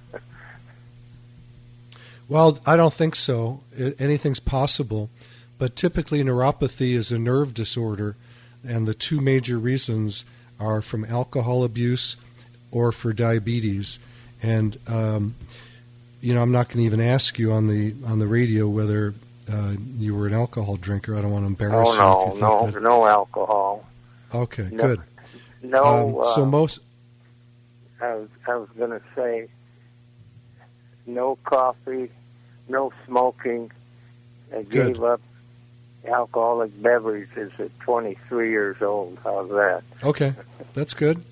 Well, 2.28 2.58
I 2.64 2.76
don't 2.76 2.94
think 2.94 3.16
so. 3.16 3.60
Anything's 3.98 4.40
possible, 4.40 5.10
but 5.58 5.76
typically 5.76 6.22
neuropathy 6.22 6.94
is 6.94 7.12
a 7.12 7.18
nerve 7.18 7.52
disorder, 7.52 8.16
and 8.66 8.88
the 8.88 8.94
two 8.94 9.20
major 9.20 9.58
reasons 9.58 10.24
are 10.60 10.82
from 10.82 11.04
alcohol 11.04 11.64
abuse 11.64 12.16
or 12.70 12.92
for 12.92 13.12
diabetes. 13.12 13.98
And 14.42 14.76
um, 14.86 15.34
you 16.20 16.34
know, 16.34 16.42
I'm 16.42 16.52
not 16.52 16.68
going 16.68 16.78
to 16.78 16.84
even 16.84 17.00
ask 17.00 17.38
you 17.38 17.52
on 17.52 17.66
the 17.68 17.94
on 18.06 18.18
the 18.18 18.26
radio 18.26 18.68
whether 18.68 19.14
uh, 19.50 19.74
you 19.98 20.14
were 20.14 20.26
an 20.26 20.34
alcohol 20.34 20.76
drinker. 20.76 21.16
I 21.16 21.20
don't 21.22 21.30
want 21.30 21.44
to 21.44 21.48
embarrass 21.48 21.88
you. 21.94 22.00
oh 22.00 22.28
if 22.28 22.34
you 22.36 22.40
no, 22.40 22.60
no, 22.60 22.70
that- 22.70 22.82
no 22.82 23.06
alcohol. 23.06 23.84
Okay, 24.34 24.68
No. 24.72 24.86
good. 24.88 25.00
No. 25.62 25.80
um, 26.18 26.18
uh, 26.20 26.34
so 26.34 26.44
most 26.44 26.80
I 28.00 28.14
was 28.14 28.28
I 28.48 28.56
was 28.56 28.68
going 28.76 28.90
to 28.90 29.02
say 29.14 29.48
no 31.06 31.36
coffee, 31.44 32.10
no 32.68 32.92
smoking. 33.06 33.70
I 34.52 34.62
Good. 34.62 34.94
gave 34.94 35.02
up 35.04 35.20
alcoholic 36.06 36.70
beverages 36.82 37.52
at 37.58 37.78
23 37.80 38.50
years 38.50 38.80
old. 38.82 39.18
How's 39.22 39.48
that? 39.50 39.82
Okay, 40.02 40.34
that's 40.74 40.94
good. 40.94 41.22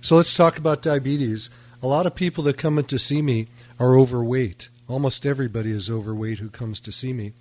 So 0.00 0.16
let's 0.16 0.36
talk 0.36 0.58
about 0.58 0.82
diabetes. 0.82 1.50
A 1.82 1.86
lot 1.86 2.06
of 2.06 2.14
people 2.14 2.44
that 2.44 2.58
come 2.58 2.78
in 2.78 2.84
to 2.86 2.98
see 2.98 3.22
me 3.22 3.48
are 3.78 3.98
overweight. 3.98 4.68
Almost 4.88 5.26
everybody 5.26 5.70
is 5.70 5.90
overweight 5.90 6.38
who 6.38 6.48
comes 6.48 6.80
to 6.82 6.92
see 6.92 7.12
me. 7.12 7.32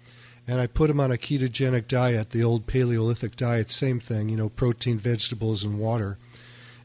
And 0.48 0.60
I 0.60 0.68
put 0.68 0.88
them 0.88 1.00
on 1.00 1.12
a 1.12 1.18
ketogenic 1.18 1.88
diet, 1.88 2.32
the 2.32 2.44
old 2.44 2.66
Paleolithic 2.66 3.36
diet, 3.36 3.70
same 3.70 4.00
thing, 4.00 4.30
you 4.30 4.38
know, 4.38 4.50
protein, 4.50 4.98
vegetables, 4.98 5.64
and 5.64 5.80
water, 5.80 6.18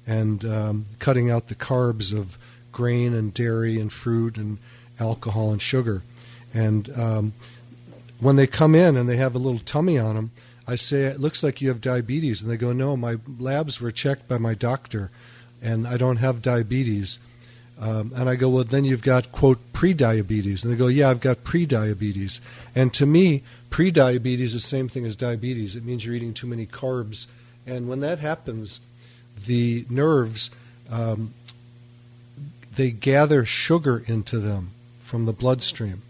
and 0.07 0.45
um, 0.45 0.87
cutting 0.99 1.31
out 1.31 1.49
the 1.49 1.55
carbs 1.55 2.17
of 2.17 2.39
grain 2.71 3.15
and 3.15 3.33
dairy 3.33 3.81
and 3.81 3.93
fruit 3.93 4.37
and 4.37 4.59
alcohol 5.01 5.53
and 5.53 5.63
sugar. 5.63 6.03
And 6.53 6.89
um, 6.91 7.33
when 8.21 8.37
they 8.37 8.47
come 8.47 8.75
in 8.75 8.97
and 8.97 9.09
they 9.09 9.17
have 9.17 9.35
a 9.35 9.39
little 9.39 9.61
tummy 9.61 9.99
on 9.99 10.15
them, 10.15 10.31
I 10.67 10.77
say, 10.77 11.05
it 11.05 11.21
looks 11.21 11.43
like 11.43 11.61
you 11.61 11.69
have 11.69 11.81
diabetes. 11.81 12.43
And 12.43 12.51
they 12.51 12.57
go, 12.57 12.73
no, 12.73 12.97
my 12.97 13.17
labs 13.39 13.81
were 13.81 13.93
checked 13.93 14.29
by 14.29 14.39
my 14.39 14.55
doctor, 14.55 15.11
and 15.63 15.87
I 15.87 15.97
don't 15.97 16.17
have 16.17 16.43
diabetes. 16.43 17.19
Um, 17.79 18.13
and 18.17 18.29
I 18.29 18.37
go, 18.37 18.49
well, 18.49 18.65
then 18.65 18.85
you've 18.85 19.03
got, 19.03 19.31
quote, 19.31 19.59
pre-diabetes. 19.73 20.65
And 20.65 20.73
they 20.73 20.79
go, 20.79 20.87
yeah, 20.87 21.11
I've 21.11 21.21
got 21.21 21.45
pre-diabetes. 21.45 22.41
And 22.75 22.93
to 22.95 23.07
me, 23.07 23.45
pre-diabetes 23.69 24.55
is 24.55 24.63
the 24.63 24.69
same 24.69 24.89
thing 24.89 25.05
as 25.05 25.15
diabetes. 25.17 25.77
It 25.77 25.85
means 25.85 26.05
you're 26.05 26.15
eating 26.15 26.35
too 26.35 26.47
many 26.47 26.67
carbs. 26.67 27.27
And 27.67 27.89
when 27.89 28.01
that 28.01 28.19
happens, 28.19 28.81
the 29.47 29.85
nerves, 29.91 30.51
um, 30.91 31.35
they 32.77 32.91
gather 32.91 33.45
sugar 33.45 34.03
into 34.07 34.39
them 34.39 34.71
from 35.05 35.27
the 35.27 35.33
bloodstream. 35.33 36.01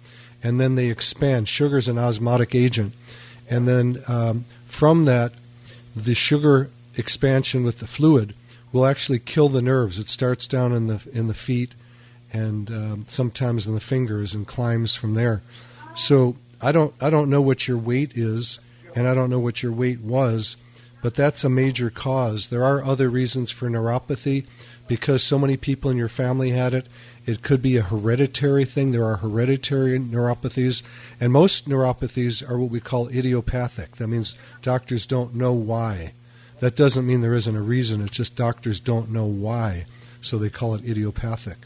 And 0.43 0.61
then 0.61 0.75
they 0.75 0.91
expand. 0.91 1.49
Sugar 1.49 1.79
is 1.79 1.89
an 1.89 1.99
osmotic 1.99 2.55
agent. 2.55 2.93
And 3.49 3.67
then 3.67 4.03
um, 4.09 4.45
from 4.69 5.07
that, 5.07 5.33
the 5.95 6.15
sugar 6.15 6.71
expansion 6.97 7.65
with 7.65 7.79
the 7.79 7.87
fluid 7.87 8.35
will 8.73 8.87
actually 8.87 9.19
kill 9.19 9.49
the 9.49 9.63
nerves. 9.63 9.99
It 9.99 10.09
starts 10.09 10.47
down 10.47 10.73
in 10.73 10.87
the 10.87 11.01
in 11.13 11.29
the 11.29 11.35
feet 11.35 11.75
and 12.33 12.71
um, 12.71 13.07
sometimes 13.09 13.67
in 13.67 13.75
the 13.75 13.81
fingers 13.81 14.35
and 14.35 14.47
climbs 14.47 14.95
from 14.95 15.15
there. 15.15 15.43
So 15.95 16.37
I 16.61 16.73
don't 16.73 16.93
I 17.01 17.11
don't 17.11 17.31
know 17.31 17.41
what 17.41 17.67
your 17.67 17.79
weight 17.79 18.13
is 18.17 18.59
and 18.95 19.07
I 19.07 19.15
don't 19.15 19.31
know 19.31 19.39
what 19.39 19.63
your 19.63 19.73
weight 19.73 20.01
was, 20.01 20.57
but 21.03 21.15
that's 21.15 21.45
a 21.45 21.49
major 21.49 21.91
cause. 21.91 22.49
There 22.49 22.65
are 22.65 22.85
other 22.85 23.09
reasons 23.09 23.51
for 23.51 23.69
neuropathy 23.69 24.47
because 24.89 25.23
so 25.23 25.39
many 25.39 25.57
people 25.57 25.91
in 25.91 25.97
your 25.97 26.09
family 26.09 26.51
had 26.51 26.75
it. 26.75 26.87
It 27.27 27.43
could 27.43 27.61
be 27.61 27.77
a 27.77 27.83
hereditary 27.83 28.65
thing. 28.65 28.93
There 28.93 29.05
are 29.05 29.17
hereditary 29.17 29.99
neuropathies, 29.99 30.85
and 31.21 31.33
most 31.33 31.69
neuropathies 31.69 32.49
are 32.49 32.57
what 32.57 32.71
we 32.71 32.79
call 32.79 33.09
idiopathic. 33.09 33.97
That 33.97 34.07
means 34.07 34.37
doctors 34.63 35.07
don't 35.07 35.35
know 35.35 35.53
why. 35.53 36.13
That 36.61 36.77
doesn't 36.77 37.07
mean 37.07 37.21
there 37.21 37.35
isn't 37.35 37.57
a 37.57 37.61
reason. 37.61 38.01
It's 38.01 38.17
just 38.17 38.37
doctors 38.37 38.79
don't 38.79 39.11
know 39.11 39.27
why, 39.27 39.87
so 40.23 40.39
they 40.39 40.51
call 40.51 40.77
it 40.77 40.85
idiopathic. 40.85 41.57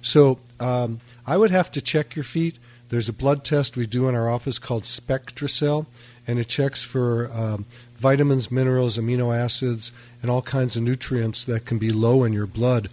So 0.00 0.38
um, 0.58 1.00
I 1.26 1.36
would 1.36 1.50
have 1.50 1.70
to 1.72 1.82
check 1.82 2.16
your 2.16 2.24
feet. 2.24 2.58
There's 2.88 3.10
a 3.10 3.12
blood 3.12 3.44
test 3.44 3.76
we 3.76 3.86
do 3.86 4.08
in 4.08 4.14
our 4.14 4.30
office 4.30 4.58
called 4.58 4.84
SpectraCell, 4.84 5.86
and 6.26 6.38
it 6.38 6.48
checks 6.48 6.82
for 6.82 7.30
um, 7.32 7.66
vitamins, 7.98 8.50
minerals, 8.50 8.96
amino 8.96 9.36
acids, 9.36 9.92
and 10.22 10.30
all 10.30 10.42
kinds 10.42 10.76
of 10.76 10.82
nutrients 10.82 11.44
that 11.44 11.66
can 11.66 11.78
be 11.78 11.90
low 11.90 12.24
in 12.24 12.32
your 12.32 12.46
blood. 12.46 12.88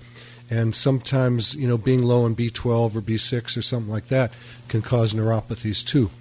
And 0.51 0.75
sometimes 0.75 1.55
you 1.55 1.67
know 1.67 1.77
being 1.77 2.03
low 2.03 2.27
in 2.27 2.36
B12 2.36 2.96
or 2.96 3.01
B6 3.01 3.58
or 3.58 3.63
something 3.63 3.91
like 3.91 4.10
that 4.10 4.31
can 4.67 4.84
cause 4.84 5.15
neuropathies 5.15 5.84
too. 5.84 6.12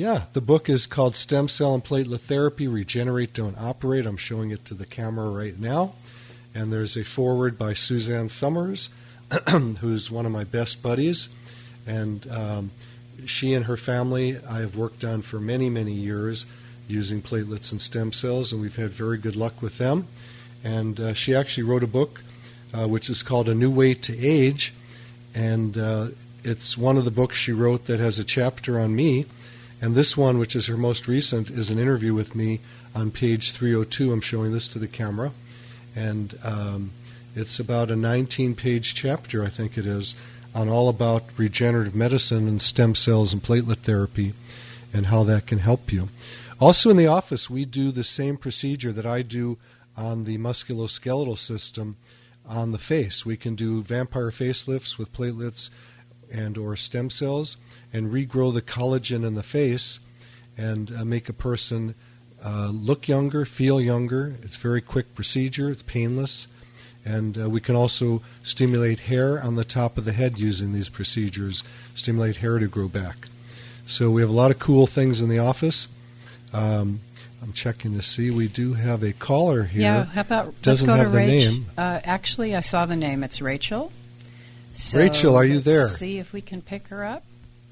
Yeah, 0.00 0.24
the 0.32 0.40
book 0.40 0.70
is 0.70 0.86
called 0.86 1.14
Stem 1.14 1.46
Cell 1.46 1.74
and 1.74 1.84
Platelet 1.84 2.20
Therapy 2.20 2.68
Regenerate, 2.68 3.34
Don't 3.34 3.58
Operate. 3.58 4.06
I'm 4.06 4.16
showing 4.16 4.50
it 4.50 4.64
to 4.64 4.74
the 4.74 4.86
camera 4.86 5.28
right 5.28 5.54
now. 5.58 5.92
And 6.54 6.72
there's 6.72 6.96
a 6.96 7.04
foreword 7.04 7.58
by 7.58 7.74
Suzanne 7.74 8.30
Somers, 8.30 8.88
who's 9.80 10.10
one 10.10 10.24
of 10.24 10.32
my 10.32 10.44
best 10.44 10.82
buddies. 10.82 11.28
And 11.86 12.26
um, 12.30 12.70
she 13.26 13.52
and 13.52 13.66
her 13.66 13.76
family 13.76 14.38
I 14.38 14.60
have 14.60 14.74
worked 14.74 15.04
on 15.04 15.20
for 15.20 15.38
many, 15.38 15.68
many 15.68 15.92
years 15.92 16.46
using 16.88 17.20
platelets 17.20 17.72
and 17.72 17.82
stem 17.82 18.14
cells, 18.14 18.54
and 18.54 18.62
we've 18.62 18.76
had 18.76 18.92
very 18.92 19.18
good 19.18 19.36
luck 19.36 19.60
with 19.60 19.76
them. 19.76 20.08
And 20.64 20.98
uh, 20.98 21.12
she 21.12 21.34
actually 21.34 21.64
wrote 21.64 21.82
a 21.82 21.86
book 21.86 22.22
uh, 22.72 22.88
which 22.88 23.10
is 23.10 23.22
called 23.22 23.50
A 23.50 23.54
New 23.54 23.70
Way 23.70 23.92
to 23.92 24.18
Age. 24.18 24.72
And 25.34 25.76
uh, 25.76 26.08
it's 26.42 26.78
one 26.78 26.96
of 26.96 27.04
the 27.04 27.10
books 27.10 27.36
she 27.36 27.52
wrote 27.52 27.88
that 27.88 28.00
has 28.00 28.18
a 28.18 28.24
chapter 28.24 28.80
on 28.80 28.96
me. 28.96 29.26
And 29.82 29.94
this 29.94 30.16
one, 30.16 30.38
which 30.38 30.56
is 30.56 30.66
her 30.66 30.76
most 30.76 31.08
recent, 31.08 31.50
is 31.50 31.70
an 31.70 31.78
interview 31.78 32.12
with 32.12 32.34
me 32.34 32.60
on 32.94 33.10
page 33.10 33.52
302. 33.52 34.12
I'm 34.12 34.20
showing 34.20 34.52
this 34.52 34.68
to 34.68 34.78
the 34.78 34.88
camera. 34.88 35.32
And 35.96 36.36
um, 36.44 36.90
it's 37.34 37.60
about 37.60 37.90
a 37.90 37.96
19 37.96 38.54
page 38.54 38.94
chapter, 38.94 39.42
I 39.42 39.48
think 39.48 39.78
it 39.78 39.86
is, 39.86 40.14
on 40.54 40.68
all 40.68 40.88
about 40.88 41.22
regenerative 41.38 41.94
medicine 41.94 42.46
and 42.46 42.60
stem 42.60 42.94
cells 42.94 43.32
and 43.32 43.42
platelet 43.42 43.78
therapy 43.78 44.34
and 44.92 45.06
how 45.06 45.24
that 45.24 45.46
can 45.46 45.58
help 45.58 45.92
you. 45.92 46.08
Also 46.60 46.90
in 46.90 46.96
the 46.96 47.06
office, 47.06 47.48
we 47.48 47.64
do 47.64 47.90
the 47.90 48.04
same 48.04 48.36
procedure 48.36 48.92
that 48.92 49.06
I 49.06 49.22
do 49.22 49.56
on 49.96 50.24
the 50.24 50.36
musculoskeletal 50.36 51.38
system 51.38 51.96
on 52.46 52.72
the 52.72 52.78
face. 52.78 53.24
We 53.24 53.36
can 53.36 53.54
do 53.54 53.82
vampire 53.82 54.30
facelifts 54.30 54.98
with 54.98 55.12
platelets 55.12 55.70
and 56.32 56.56
or 56.58 56.76
stem 56.76 57.10
cells 57.10 57.56
and 57.92 58.12
regrow 58.12 58.52
the 58.52 58.62
collagen 58.62 59.24
in 59.26 59.34
the 59.34 59.42
face 59.42 60.00
and 60.56 60.92
uh, 60.92 61.04
make 61.04 61.28
a 61.28 61.32
person 61.32 61.94
uh, 62.44 62.70
look 62.72 63.08
younger, 63.08 63.44
feel 63.44 63.80
younger. 63.80 64.34
It's 64.42 64.56
a 64.56 64.60
very 64.60 64.80
quick 64.80 65.14
procedure. 65.14 65.70
It's 65.70 65.82
painless. 65.82 66.48
And 67.04 67.38
uh, 67.38 67.48
we 67.48 67.60
can 67.60 67.76
also 67.76 68.22
stimulate 68.42 68.98
hair 69.00 69.42
on 69.42 69.56
the 69.56 69.64
top 69.64 69.96
of 69.96 70.04
the 70.04 70.12
head 70.12 70.38
using 70.38 70.72
these 70.72 70.88
procedures, 70.88 71.64
stimulate 71.94 72.36
hair 72.36 72.58
to 72.58 72.68
grow 72.68 72.88
back. 72.88 73.16
So 73.86 74.10
we 74.10 74.20
have 74.20 74.30
a 74.30 74.34
lot 74.34 74.50
of 74.50 74.58
cool 74.58 74.86
things 74.86 75.20
in 75.20 75.28
the 75.28 75.38
office. 75.38 75.88
Um, 76.52 77.00
I'm 77.42 77.52
checking 77.54 77.96
to 77.96 78.02
see. 78.02 78.30
We 78.30 78.48
do 78.48 78.74
have 78.74 79.02
a 79.02 79.12
caller 79.12 79.62
here. 79.62 79.82
Yeah, 79.82 80.04
how 80.04 80.20
about 80.20 80.60
Doesn't 80.60 80.86
let's 80.86 80.98
go 80.98 81.04
have 81.04 81.12
to 81.12 81.18
the 81.18 81.24
Rach. 81.24 81.26
name. 81.26 81.66
Uh, 81.76 82.00
actually, 82.04 82.54
I 82.54 82.60
saw 82.60 82.84
the 82.84 82.96
name. 82.96 83.24
It's 83.24 83.40
Rachel. 83.40 83.92
So 84.72 84.98
Rachel, 84.98 85.36
are 85.36 85.44
you 85.44 85.54
let's 85.54 85.64
there? 85.66 85.88
See 85.88 86.18
if 86.18 86.32
we 86.32 86.40
can 86.40 86.62
pick 86.62 86.88
her 86.88 87.04
up. 87.04 87.24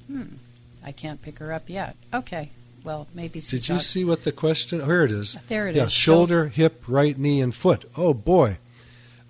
Hmm, 0.07 0.35
I 0.83 0.91
can't 0.91 1.21
pick 1.21 1.39
her 1.39 1.51
up 1.53 1.69
yet. 1.69 1.95
Okay, 2.13 2.49
well 2.83 3.07
maybe. 3.13 3.39
Did 3.39 3.67
you 3.69 3.79
see 3.79 4.03
what 4.05 4.23
the 4.23 4.31
question? 4.31 4.81
Oh, 4.81 4.85
here 4.85 5.03
it 5.03 5.11
is. 5.11 5.37
There 5.47 5.67
it 5.67 5.71
is. 5.71 5.75
yeah, 5.77 5.87
shoulder, 5.87 6.47
hip, 6.47 6.83
right 6.87 7.17
knee, 7.17 7.41
and 7.41 7.53
foot. 7.53 7.85
Oh 7.97 8.13
boy. 8.13 8.57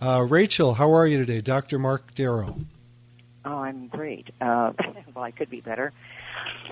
Uh, 0.02 0.26
Rachel, 0.28 0.74
how 0.74 0.94
are 0.94 1.06
you 1.06 1.18
today, 1.18 1.42
Dr. 1.42 1.78
Mark 1.78 2.16
Darrow? 2.16 2.56
Oh, 3.44 3.58
I'm 3.58 3.88
great. 3.88 4.30
Uh, 4.40 4.72
well, 5.14 5.24
I 5.26 5.32
could 5.32 5.50
be 5.50 5.60
better. 5.60 5.92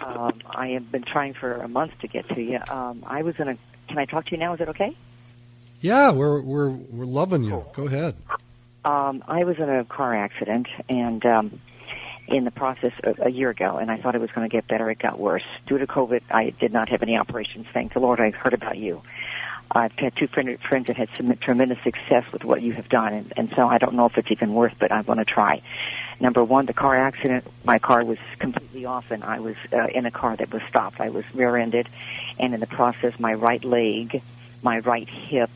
Um, 0.01 0.41
I 0.49 0.69
have 0.69 0.89
been 0.91 1.03
trying 1.03 1.33
for 1.33 1.53
a 1.53 1.67
month 1.67 1.91
to 2.01 2.07
get 2.07 2.27
to 2.29 2.41
you. 2.41 2.60
Um, 2.69 3.03
I 3.05 3.23
was 3.23 3.36
in 3.38 3.49
a. 3.49 3.57
Can 3.89 3.97
I 3.97 4.05
talk 4.05 4.25
to 4.27 4.31
you 4.31 4.38
now? 4.38 4.53
Is 4.53 4.62
it 4.62 4.69
okay? 4.69 4.95
Yeah, 5.81 6.12
we're 6.12 6.41
we're 6.41 6.69
we're 6.69 7.05
loving 7.05 7.43
you. 7.43 7.65
Go 7.73 7.86
ahead. 7.86 8.15
Um, 8.86 9.24
I 9.28 9.44
was 9.44 9.58
in 9.58 9.70
a 9.70 9.84
car 9.86 10.16
accident, 10.16 10.68
and 10.88 11.26
um, 11.26 11.60
in 12.28 12.44
the 12.44 12.52
process 12.52 12.94
of, 13.04 13.20
a 13.22 13.30
year 13.30 13.50
ago, 13.50 13.78
and 13.78 13.90
I 13.90 13.98
thought 13.98 14.16
it 14.16 14.22
was 14.22 14.32
going 14.32 14.48
to 14.50 14.54
get 14.54 14.68
better. 14.68 14.90
It 14.90 15.00
got 15.00 15.20
worse 15.20 15.46
due 15.66 15.78
to 15.78 15.88
COVID. 15.88 16.22
I 16.30 16.52
did 16.52 16.74
not 16.74 16.90
have 16.90 17.02
any 17.02 17.18
operations. 17.18 17.68
Thank 17.74 17.94
the 17.94 18.00
Lord. 18.00 18.20
I 18.20 18.32
heard 18.32 18.54
about 18.54 18.78
you. 18.78 19.02
I've 19.70 19.92
had 19.94 20.16
two 20.16 20.28
friend, 20.28 20.58
friends 20.62 20.88
that 20.88 20.96
had 20.96 21.10
some 21.18 21.36
tremendous 21.38 21.82
success 21.84 22.24
with 22.32 22.46
what 22.46 22.62
you 22.62 22.72
have 22.74 22.88
done, 22.88 23.13
and, 23.13 23.34
and 23.36 23.54
so 23.56 23.68
I 23.68 23.78
don't 23.78 23.96
know 23.96 24.06
if 24.06 24.18
it's 24.18 24.32
even 24.32 24.54
worth, 24.54 24.74
but 24.80 24.92
I 24.92 25.02
want 25.02 25.20
to 25.20 25.26
try. 25.26 25.62
Number 26.20 26.44
one, 26.44 26.66
the 26.66 26.74
car 26.74 26.96
accident. 26.96 27.46
My 27.63 27.78
car 27.78 28.04
was 28.04 28.18
completely 28.40 28.86
off, 28.86 29.12
and 29.12 29.24
I 29.24 29.40
was 29.40 29.56
uh, 29.74 29.88
in 29.88 30.06
a 30.06 30.12
car 30.12 30.36
that 30.38 30.52
was 30.52 30.63
stopped. 30.70 31.02
I 31.02 31.10
was 31.10 31.26
rear-ended, 31.34 31.90
and 32.40 32.54
in 32.54 32.60
the 32.60 32.68
process, 32.68 33.20
my 33.20 33.34
right 33.34 33.63
leg, 33.63 34.22
my 34.63 34.80
right 34.80 35.08
hip, 35.08 35.52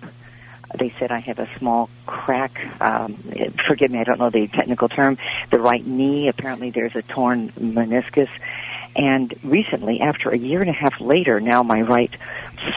they 0.77 0.93
said 0.99 1.11
I 1.11 1.19
have 1.19 1.39
a 1.39 1.47
small 1.57 1.89
crack. 2.05 2.59
Um, 2.81 3.15
forgive 3.67 3.91
me, 3.91 3.99
I 3.99 4.03
don't 4.03 4.19
know 4.19 4.29
the 4.29 4.47
technical 4.47 4.89
term. 4.89 5.17
The 5.49 5.59
right 5.59 5.85
knee, 5.85 6.27
apparently 6.27 6.69
there's 6.69 6.95
a 6.95 7.01
torn 7.01 7.49
meniscus. 7.51 8.29
And 8.95 9.33
recently, 9.43 10.01
after 10.01 10.29
a 10.31 10.37
year 10.37 10.61
and 10.61 10.69
a 10.69 10.73
half 10.73 10.99
later, 10.99 11.39
now 11.39 11.63
my 11.63 11.81
right 11.81 12.13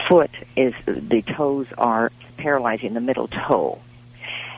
foot 0.07 0.31
is, 0.55 0.73
the 0.85 1.21
toes 1.21 1.67
are 1.77 2.11
paralyzing 2.37 2.93
the 2.93 3.01
middle 3.01 3.27
toe. 3.27 3.79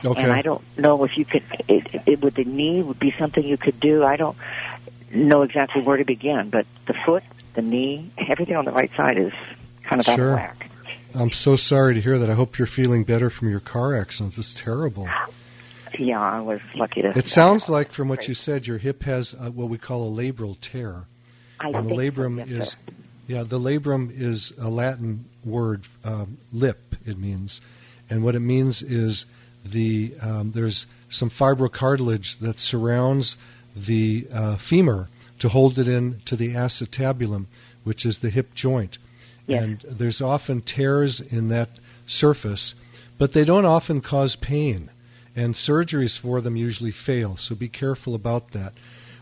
Okay. 0.04 0.22
And 0.22 0.30
I 0.30 0.42
don't 0.42 0.62
know 0.78 1.02
if 1.04 1.16
you 1.16 1.24
could, 1.24 1.42
it, 1.66 2.02
it, 2.06 2.22
would 2.22 2.34
the 2.34 2.44
knee 2.44 2.82
would 2.82 3.00
be 3.00 3.12
something 3.18 3.42
you 3.44 3.56
could 3.56 3.80
do. 3.80 4.04
I 4.04 4.16
don't 4.16 4.36
know 5.12 5.42
exactly 5.42 5.82
where 5.82 5.96
to 5.96 6.04
begin, 6.04 6.50
but 6.50 6.66
the 6.86 6.94
foot, 6.94 7.24
the 7.54 7.62
knee, 7.62 8.10
everything 8.16 8.56
on 8.56 8.64
the 8.64 8.70
right 8.72 8.90
side 8.96 9.18
is 9.18 9.32
kind 9.82 10.00
of 10.00 10.08
out 10.08 10.16
Sure. 10.16 10.30
of 10.30 10.36
whack. 10.36 10.57
I'm 11.14 11.30
so 11.30 11.56
sorry 11.56 11.94
to 11.94 12.00
hear 12.00 12.18
that. 12.18 12.30
I 12.30 12.34
hope 12.34 12.58
you're 12.58 12.66
feeling 12.66 13.04
better 13.04 13.30
from 13.30 13.50
your 13.50 13.60
car 13.60 13.96
accident. 13.96 14.36
It's 14.36 14.54
terrible. 14.54 15.08
Yeah, 15.98 16.20
I 16.20 16.40
was 16.40 16.60
lucky 16.74 17.02
to. 17.02 17.16
It 17.16 17.28
sounds 17.28 17.68
like, 17.68 17.92
from 17.92 18.08
what 18.08 18.28
you 18.28 18.34
said, 18.34 18.66
your 18.66 18.78
hip 18.78 19.02
has 19.04 19.34
uh, 19.34 19.50
what 19.50 19.70
we 19.70 19.78
call 19.78 20.08
a 20.08 20.22
labral 20.22 20.56
tear. 20.60 21.04
I 21.60 21.68
and 21.68 21.74
the 21.76 21.96
think 21.96 22.14
so, 22.14 22.22
labrum 22.22 22.38
yes, 22.38 22.48
is, 22.48 22.70
sir. 22.70 22.78
yeah, 23.26 23.42
the 23.42 23.58
labrum 23.58 24.10
is 24.14 24.52
a 24.60 24.68
Latin 24.68 25.24
word, 25.44 25.84
um, 26.04 26.38
lip. 26.52 26.78
It 27.06 27.18
means, 27.18 27.62
and 28.10 28.22
what 28.22 28.34
it 28.34 28.40
means 28.40 28.82
is 28.82 29.26
the 29.64 30.14
um, 30.22 30.52
there's 30.52 30.86
some 31.08 31.30
fibrocartilage 31.30 32.38
that 32.40 32.58
surrounds 32.58 33.38
the 33.74 34.26
uh, 34.32 34.56
femur 34.58 35.08
to 35.38 35.48
hold 35.48 35.78
it 35.78 35.88
in 35.88 36.20
to 36.26 36.36
the 36.36 36.54
acetabulum, 36.54 37.46
which 37.84 38.04
is 38.04 38.18
the 38.18 38.30
hip 38.30 38.54
joint. 38.54 38.98
And 39.48 39.80
there's 39.80 40.20
often 40.20 40.60
tears 40.60 41.20
in 41.20 41.48
that 41.48 41.70
surface, 42.06 42.74
but 43.16 43.32
they 43.32 43.44
don't 43.44 43.64
often 43.64 44.00
cause 44.00 44.36
pain. 44.36 44.90
And 45.34 45.54
surgeries 45.54 46.18
for 46.18 46.40
them 46.40 46.56
usually 46.56 46.90
fail, 46.90 47.36
so 47.36 47.54
be 47.54 47.68
careful 47.68 48.14
about 48.14 48.52
that. 48.52 48.72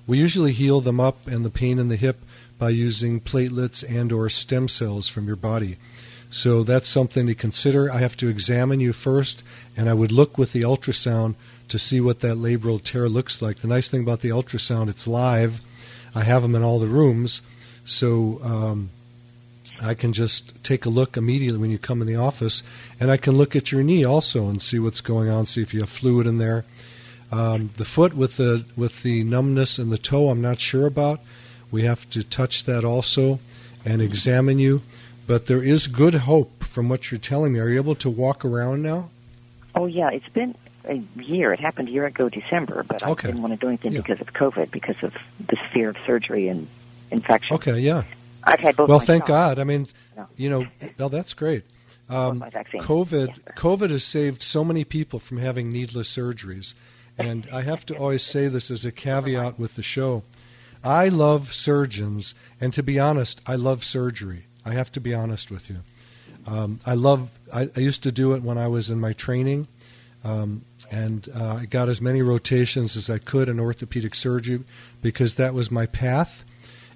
We 0.07 0.19
usually 0.19 0.53
heal 0.53 0.81
them 0.81 1.01
up 1.01 1.27
and 1.27 1.45
the 1.45 1.51
pain 1.51 1.79
in 1.79 1.89
the 1.89 1.97
hip 1.97 2.19
by 2.59 2.71
using 2.71 3.21
platelets 3.21 3.85
and 3.89 4.13
or 4.13 4.31
stem 4.31 4.69
cells 4.69 5.09
from 5.09 5.27
your 5.27 5.37
body. 5.37 5.77
So 6.31 6.65
that's 6.65 6.89
something 6.89 7.27
to 7.27 7.35
consider. 7.35 7.91
I 7.93 7.99
have 7.99 8.17
to 8.19 8.29
examine 8.29 8.81
you 8.81 8.93
first, 8.93 9.43
and 9.77 9.89
I 9.89 9.95
would 9.95 10.13
look 10.13 10.39
with 10.39 10.53
the 10.53 10.63
ultrasound 10.63 11.35
to 11.69 11.79
see 11.79 12.01
what 12.01 12.21
that 12.21 12.37
labral 12.37 12.83
tear 12.83 13.09
looks 13.09 13.43
like. 13.43 13.59
The 13.59 13.69
nice 13.69 13.89
thing 13.89 14.03
about 14.03 14.21
the 14.21 14.31
ultrasound, 14.31 14.89
it's 14.89 15.07
live. 15.07 15.61
I 16.15 16.25
have 16.25 16.43
them 16.43 16.55
in 16.55 16.63
all 16.63 16.79
the 16.79 16.87
rooms, 16.87 17.43
so 17.85 18.41
um, 18.43 18.91
I 19.81 19.95
can 19.95 20.13
just 20.13 20.65
take 20.65 20.87
a 20.87 20.89
look 20.89 21.17
immediately 21.17 21.59
when 21.59 21.71
you 21.71 21.79
come 21.79 22.01
in 22.01 22.07
the 22.07 22.17
office, 22.17 22.63
and 22.99 23.11
I 23.11 23.17
can 23.17 23.35
look 23.37 23.57
at 23.57 23.73
your 23.73 23.83
knee 23.83 24.05
also 24.05 24.49
and 24.49 24.61
see 24.61 24.79
what's 24.79 25.01
going 25.01 25.29
on, 25.29 25.47
see 25.47 25.63
if 25.63 25.75
you 25.75 25.81
have 25.81 25.91
fluid 25.91 26.27
in 26.27 26.39
there. 26.39 26.65
Um, 27.31 27.71
the 27.77 27.85
foot 27.85 28.15
with 28.15 28.37
the 28.37 28.65
with 28.77 29.03
the 29.03 29.25
numbness 29.25 29.79
in 29.79 29.91
the 29.91 29.99
toe, 29.99 30.29
I'm 30.31 30.43
not 30.43 30.61
sure 30.61 30.87
about. 30.87 31.21
We 31.71 31.83
have 31.83 32.09
to 32.11 32.23
touch 32.23 32.65
that 32.65 32.85
also 32.85 33.41
and 33.85 34.01
examine 34.01 34.59
you. 34.59 34.83
But 35.27 35.47
there 35.47 35.63
is 35.63 35.89
good 35.89 36.15
hope 36.15 36.63
from 36.65 36.89
what 36.89 37.11
you're 37.11 37.19
telling 37.19 37.53
me. 37.53 37.59
Are 37.59 37.69
you 37.69 37.77
able 37.81 37.97
to 37.97 38.11
walk 38.11 38.45
around 38.45 38.83
now? 38.83 39.11
Oh 39.75 39.87
yeah, 39.87 40.11
it's 40.11 40.29
been 40.29 40.55
a 40.85 41.03
year. 41.21 41.53
It 41.53 41.59
happened 41.59 41.89
a 41.89 41.91
year 41.91 42.07
ago, 42.07 42.29
December, 42.29 42.85
but 42.85 43.05
I 43.05 43.13
didn't 43.15 43.43
want 43.43 43.53
to 43.55 43.59
do 43.59 43.67
anything 43.69 43.93
Yeah. 43.93 44.03
because 44.03 44.21
of 44.21 44.33
COVID, 44.33 44.71
because 44.71 45.03
of 45.03 45.15
this 45.41 45.59
fear 45.73 45.91
of 45.91 45.97
surgery 46.07 46.47
and 46.49 46.69
infection. 47.11 47.57
Okay, 47.57 47.81
yeah. 47.81 48.05
I've 48.47 48.61
had 48.61 48.77
both. 48.77 48.89
Well, 48.89 49.01
thank. 49.01 49.27
God. 49.27 49.59
I 49.59 49.65
mean, 49.65 49.87
No. 50.17 50.27
you 50.37 50.51
know, 50.51 50.67
well, 50.99 51.09
that's 51.09 51.35
great. 51.35 51.65
Um. 52.09 52.41
COVID. 52.41 53.55
COVID 53.57 53.91
has 53.91 54.05
saved 54.05 54.41
so 54.43 54.65
many 54.65 54.85
people 54.85 55.19
from 55.19 55.39
having 55.39 55.73
needless 55.73 56.15
surgeries, 56.15 56.75
and 57.19 57.49
I 57.53 57.63
have 57.63 57.85
to 57.87 57.97
always 57.97 58.23
say 58.23 58.47
this 58.49 58.71
as 58.71 58.85
a 58.85 58.93
caveat 58.93 59.59
with 59.59 59.75
the 59.75 59.83
show. 59.83 60.23
I 60.85 61.09
love 61.09 61.53
surgeons, 61.53 62.35
and 62.61 62.73
to 62.75 62.83
be 62.85 63.01
honest, 63.01 63.41
I 63.45 63.57
love 63.57 63.83
surgery. 63.83 64.45
I 64.65 64.75
have 64.75 64.93
to 64.93 65.01
be 65.01 65.15
honest 65.15 65.51
with 65.51 65.69
you. 65.69 65.79
Um, 66.47 66.79
I 66.87 66.95
love. 66.95 67.31
I, 67.53 67.69
I 67.75 67.81
used 67.81 68.05
to 68.05 68.13
do 68.13 68.35
it 68.35 68.43
when 68.43 68.57
I 68.57 68.69
was 68.69 68.91
in 68.91 69.01
my 69.01 69.13
training, 69.15 69.67
um, 70.23 70.63
and 70.93 71.29
uh, 71.35 71.55
I 71.63 71.67
got 71.67 71.89
as 71.89 72.01
many 72.01 72.23
rotations 72.23 72.97
as 72.97 73.11
I 73.11 73.19
could 73.19 73.49
in 73.49 73.59
orthopedic 73.59 74.15
surgery 74.15 74.63
because 75.03 75.37
that 75.37 75.55
was 75.55 75.73
my 75.73 75.87
path, 75.87 76.45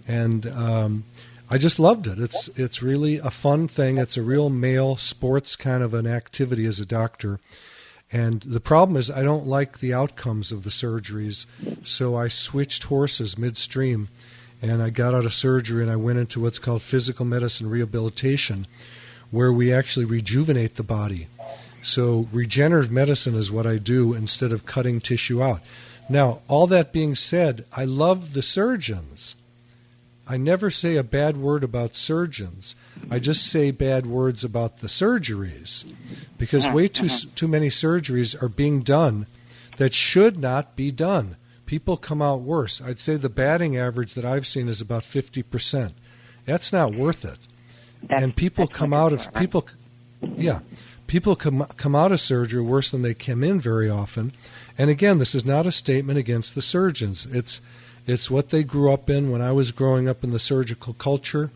and 0.07 0.47
um, 0.47 1.05
I 1.53 1.59
just 1.59 1.81
loved 1.81 2.07
it. 2.07 2.21
It's 2.21 2.47
it's 2.55 2.81
really 2.81 3.17
a 3.17 3.31
fun 3.31 3.67
thing. 3.67 3.99
It's 3.99 4.17
a 4.17 4.23
real 4.23 4.49
male 4.49 4.97
sports 4.97 5.57
kind 5.57 5.83
of 5.83 5.95
an 5.95 6.07
activity 6.07 6.65
as 6.65 6.79
a 6.79 6.87
doctor. 6.87 7.41
And 8.13 8.41
the 8.41 8.61
problem 8.61 8.97
is 8.97 9.11
I 9.11 9.25
don't 9.25 9.49
like 9.49 9.79
the 9.79 9.95
outcomes 9.95 10.53
of 10.53 10.63
the 10.63 10.71
surgeries, 10.71 11.47
so 11.83 12.17
I 12.17 12.29
switched 12.29 12.85
horses 12.85 13.37
midstream 13.37 14.09
and 14.63 14.81
I 14.81 14.91
got 14.91 15.13
out 15.13 15.25
of 15.25 15.35
surgery 15.35 15.83
and 15.83 15.91
I 15.91 15.97
went 15.97 16.21
into 16.21 16.39
what's 16.39 16.61
called 16.61 16.83
physical 16.83 17.25
medicine 17.25 17.69
rehabilitation 17.69 18.69
where 19.33 19.53
we 19.53 19.73
actually 19.73 20.07
rejuvenate 20.07 20.77
the 20.77 20.85
body. 20.85 21.27
So 21.83 22.29
regenerative 22.33 22.93
medicine 22.93 23.35
is 23.35 23.51
what 23.51 23.67
I 23.67 23.79
do 23.79 24.15
instead 24.15 24.53
of 24.53 24.67
cutting 24.67 25.01
tissue 25.01 25.43
out. 25.43 25.63
Now, 26.09 26.43
all 26.47 26.69
that 26.69 26.93
being 26.93 27.17
said, 27.17 27.65
I 27.73 27.87
love 27.87 28.35
the 28.35 28.43
surgeons. 28.43 29.35
I 30.31 30.37
never 30.37 30.71
say 30.71 30.97
a 30.97 31.03
bad 31.03 31.37
word 31.37 31.65
about 31.65 31.97
surgeons. 31.97 32.77
I 33.11 33.19
just 33.19 33.45
say 33.49 33.73
bad 33.73 34.07
words 34.07 34.45
about 34.45 34.79
the 34.79 34.87
surgeries 34.87 35.85
because 36.39 36.69
way 36.69 36.87
too 36.87 37.09
too 37.35 37.49
many 37.49 37.69
surgeries 37.69 38.41
are 38.41 38.49
being 38.49 38.83
done 38.83 39.27
that 39.79 39.93
should 39.93 40.39
not 40.39 40.77
be 40.77 40.93
done. 40.93 41.35
People 41.67 41.97
come 41.97 42.23
out 42.23 42.43
worse. 42.43 42.81
I'd 42.81 43.01
say 43.01 43.17
the 43.17 43.29
batting 43.29 43.77
average 43.77 44.15
that 44.15 44.25
I've 44.25 44.47
seen 44.47 44.69
is 44.69 44.81
about 44.81 45.03
50%. 45.03 45.95
That's 46.47 46.73
not 46.73 46.95
worth 46.95 47.25
it. 47.25 47.39
That's- 48.03 48.23
and 48.23 48.37
people 48.37 48.69
come 48.69 48.93
out 48.93 49.13
of 49.13 49.35
people 49.35 49.67
yeah, 50.37 50.61
people 51.09 51.35
come 51.35 51.67
come 51.77 51.97
out 51.97 52.13
of 52.13 52.21
surgery 52.21 52.63
worse 52.63 52.93
than 52.93 53.03
they 53.03 53.15
came 53.15 53.43
in 53.43 53.61
very 53.61 53.91
often. 53.91 54.33
And 54.79 54.91
again, 54.91 55.19
this 55.19 55.35
is 55.35 55.45
not 55.45 55.67
a 55.67 55.73
statement 55.73 56.21
against 56.21 56.55
the 56.55 56.63
surgeons. 56.63 57.27
It's 57.27 57.61
it's 58.11 58.31
what 58.31 58.51
they 58.51 58.65
grew 58.65 58.93
up 58.93 59.09
in. 59.11 59.31
When 59.31 59.41
I 59.41 59.53
was 59.53 59.73
growing 59.73 60.09
up 60.09 60.25
in 60.25 60.31
the 60.31 60.39
surgical 60.39 60.95
culture, 60.95 61.51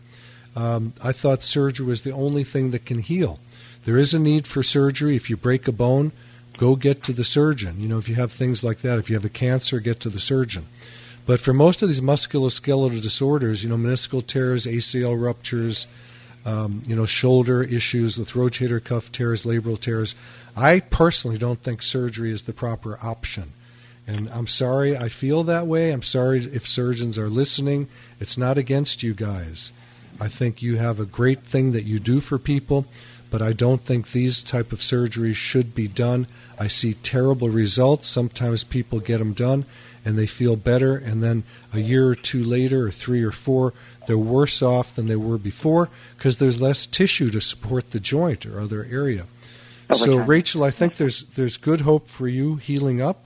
um, 0.55 0.93
I 1.03 1.11
thought 1.11 1.43
surgery 1.43 1.85
was 1.85 2.01
the 2.01 2.13
only 2.13 2.43
thing 2.43 2.71
that 2.71 2.85
can 2.85 2.99
heal. 2.99 3.39
There 3.85 3.97
is 3.97 4.13
a 4.13 4.19
need 4.19 4.47
for 4.47 4.63
surgery. 4.63 5.15
If 5.15 5.29
you 5.29 5.37
break 5.37 5.67
a 5.67 5.71
bone, 5.71 6.11
go 6.57 6.75
get 6.75 7.03
to 7.03 7.13
the 7.13 7.23
surgeon. 7.23 7.79
You 7.79 7.87
know, 7.87 7.97
if 7.97 8.09
you 8.09 8.15
have 8.15 8.31
things 8.31 8.63
like 8.63 8.81
that, 8.81 8.99
if 8.99 9.09
you 9.09 9.15
have 9.15 9.25
a 9.25 9.29
cancer, 9.29 9.79
get 9.79 10.01
to 10.01 10.09
the 10.09 10.19
surgeon. 10.19 10.65
But 11.25 11.39
for 11.39 11.53
most 11.53 11.81
of 11.81 11.89
these 11.89 12.01
musculoskeletal 12.01 13.01
disorders, 13.01 13.63
you 13.63 13.69
know, 13.69 13.77
meniscal 13.77 14.25
tears, 14.25 14.65
ACL 14.65 15.21
ruptures, 15.21 15.87
um, 16.45 16.83
you 16.87 16.95
know, 16.95 17.05
shoulder 17.05 17.63
issues 17.63 18.17
with 18.17 18.29
rotator 18.29 18.83
cuff 18.83 19.11
tears, 19.11 19.43
labral 19.43 19.79
tears. 19.79 20.15
I 20.55 20.79
personally 20.79 21.37
don't 21.37 21.61
think 21.61 21.81
surgery 21.81 22.31
is 22.31 22.43
the 22.43 22.53
proper 22.53 22.97
option. 23.01 23.51
And 24.07 24.29
I'm 24.29 24.47
sorry 24.47 24.95
I 24.95 25.09
feel 25.09 25.45
that 25.45 25.65
way. 25.67 25.91
I'm 25.91 26.03
sorry 26.03 26.39
if 26.39 26.67
surgeons 26.67 27.17
are 27.17 27.29
listening. 27.29 27.87
It's 28.19 28.37
not 28.37 28.57
against 28.57 29.01
you 29.03 29.13
guys. 29.13 29.71
I 30.19 30.27
think 30.29 30.61
you 30.61 30.77
have 30.77 30.99
a 30.99 31.05
great 31.05 31.43
thing 31.43 31.73
that 31.73 31.83
you 31.85 31.99
do 31.99 32.21
for 32.21 32.37
people, 32.37 32.85
but 33.31 33.41
I 33.41 33.51
don't 33.53 33.81
think 33.83 34.11
these 34.11 34.41
type 34.43 34.71
of 34.71 34.79
surgeries 34.79 35.35
should 35.35 35.73
be 35.75 35.87
done. 35.87 36.27
I 36.59 36.67
see 36.67 36.93
terrible 36.93 37.49
results. 37.49 38.07
Sometimes 38.07 38.63
people 38.63 38.99
get 38.99 39.17
them 39.17 39.33
done 39.33 39.65
and 40.05 40.15
they 40.17 40.27
feel 40.27 40.55
better, 40.55 40.95
and 40.97 41.21
then 41.23 41.43
a 41.73 41.79
year 41.79 42.07
or 42.07 42.13
two 42.15 42.43
later, 42.43 42.85
or 42.85 42.91
three 42.91 43.23
or 43.23 43.31
four, 43.31 43.73
they're 44.05 44.15
worse 44.15 44.61
off 44.61 44.95
than 44.95 45.07
they 45.07 45.15
were 45.15 45.39
before 45.39 45.89
because 46.15 46.37
there's 46.37 46.61
less 46.61 46.85
tissue 46.85 47.31
to 47.31 47.41
support 47.41 47.89
the 47.89 47.99
joint 47.99 48.45
or 48.45 48.59
other 48.59 48.85
area. 48.89 49.25
Oh, 49.89 49.95
Over 49.95 50.05
So, 50.05 50.17
time. 50.19 50.27
Rachel, 50.27 50.63
I 50.63 50.69
think 50.69 50.97
there's 50.97 51.25
there's 51.35 51.57
good 51.57 51.81
hope 51.81 52.07
for 52.07 52.27
you 52.27 52.57
healing 52.57 53.01
up, 53.01 53.17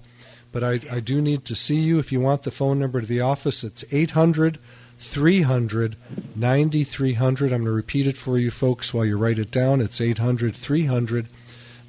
but 0.51 0.63
I, 0.63 0.79
I 0.91 0.99
do 0.99 1.21
need 1.21 1.45
to 1.45 1.55
see 1.55 1.79
you. 1.79 1.99
If 1.99 2.12
you 2.12 2.19
want 2.19 2.43
the 2.43 2.51
phone 2.51 2.79
number 2.79 3.01
to 3.01 3.07
the 3.07 3.21
office, 3.21 3.63
it's 3.63 3.85
800 3.91 4.57
300 4.99 5.95
9300. 6.35 7.45
I'm 7.45 7.59
going 7.59 7.65
to 7.65 7.71
repeat 7.71 8.07
it 8.07 8.17
for 8.17 8.38
you 8.38 8.51
folks 8.51 8.93
while 8.93 9.05
you 9.05 9.17
write 9.17 9.39
it 9.39 9.51
down. 9.51 9.81
It's 9.81 10.01
800 10.01 10.55
300 10.55 11.27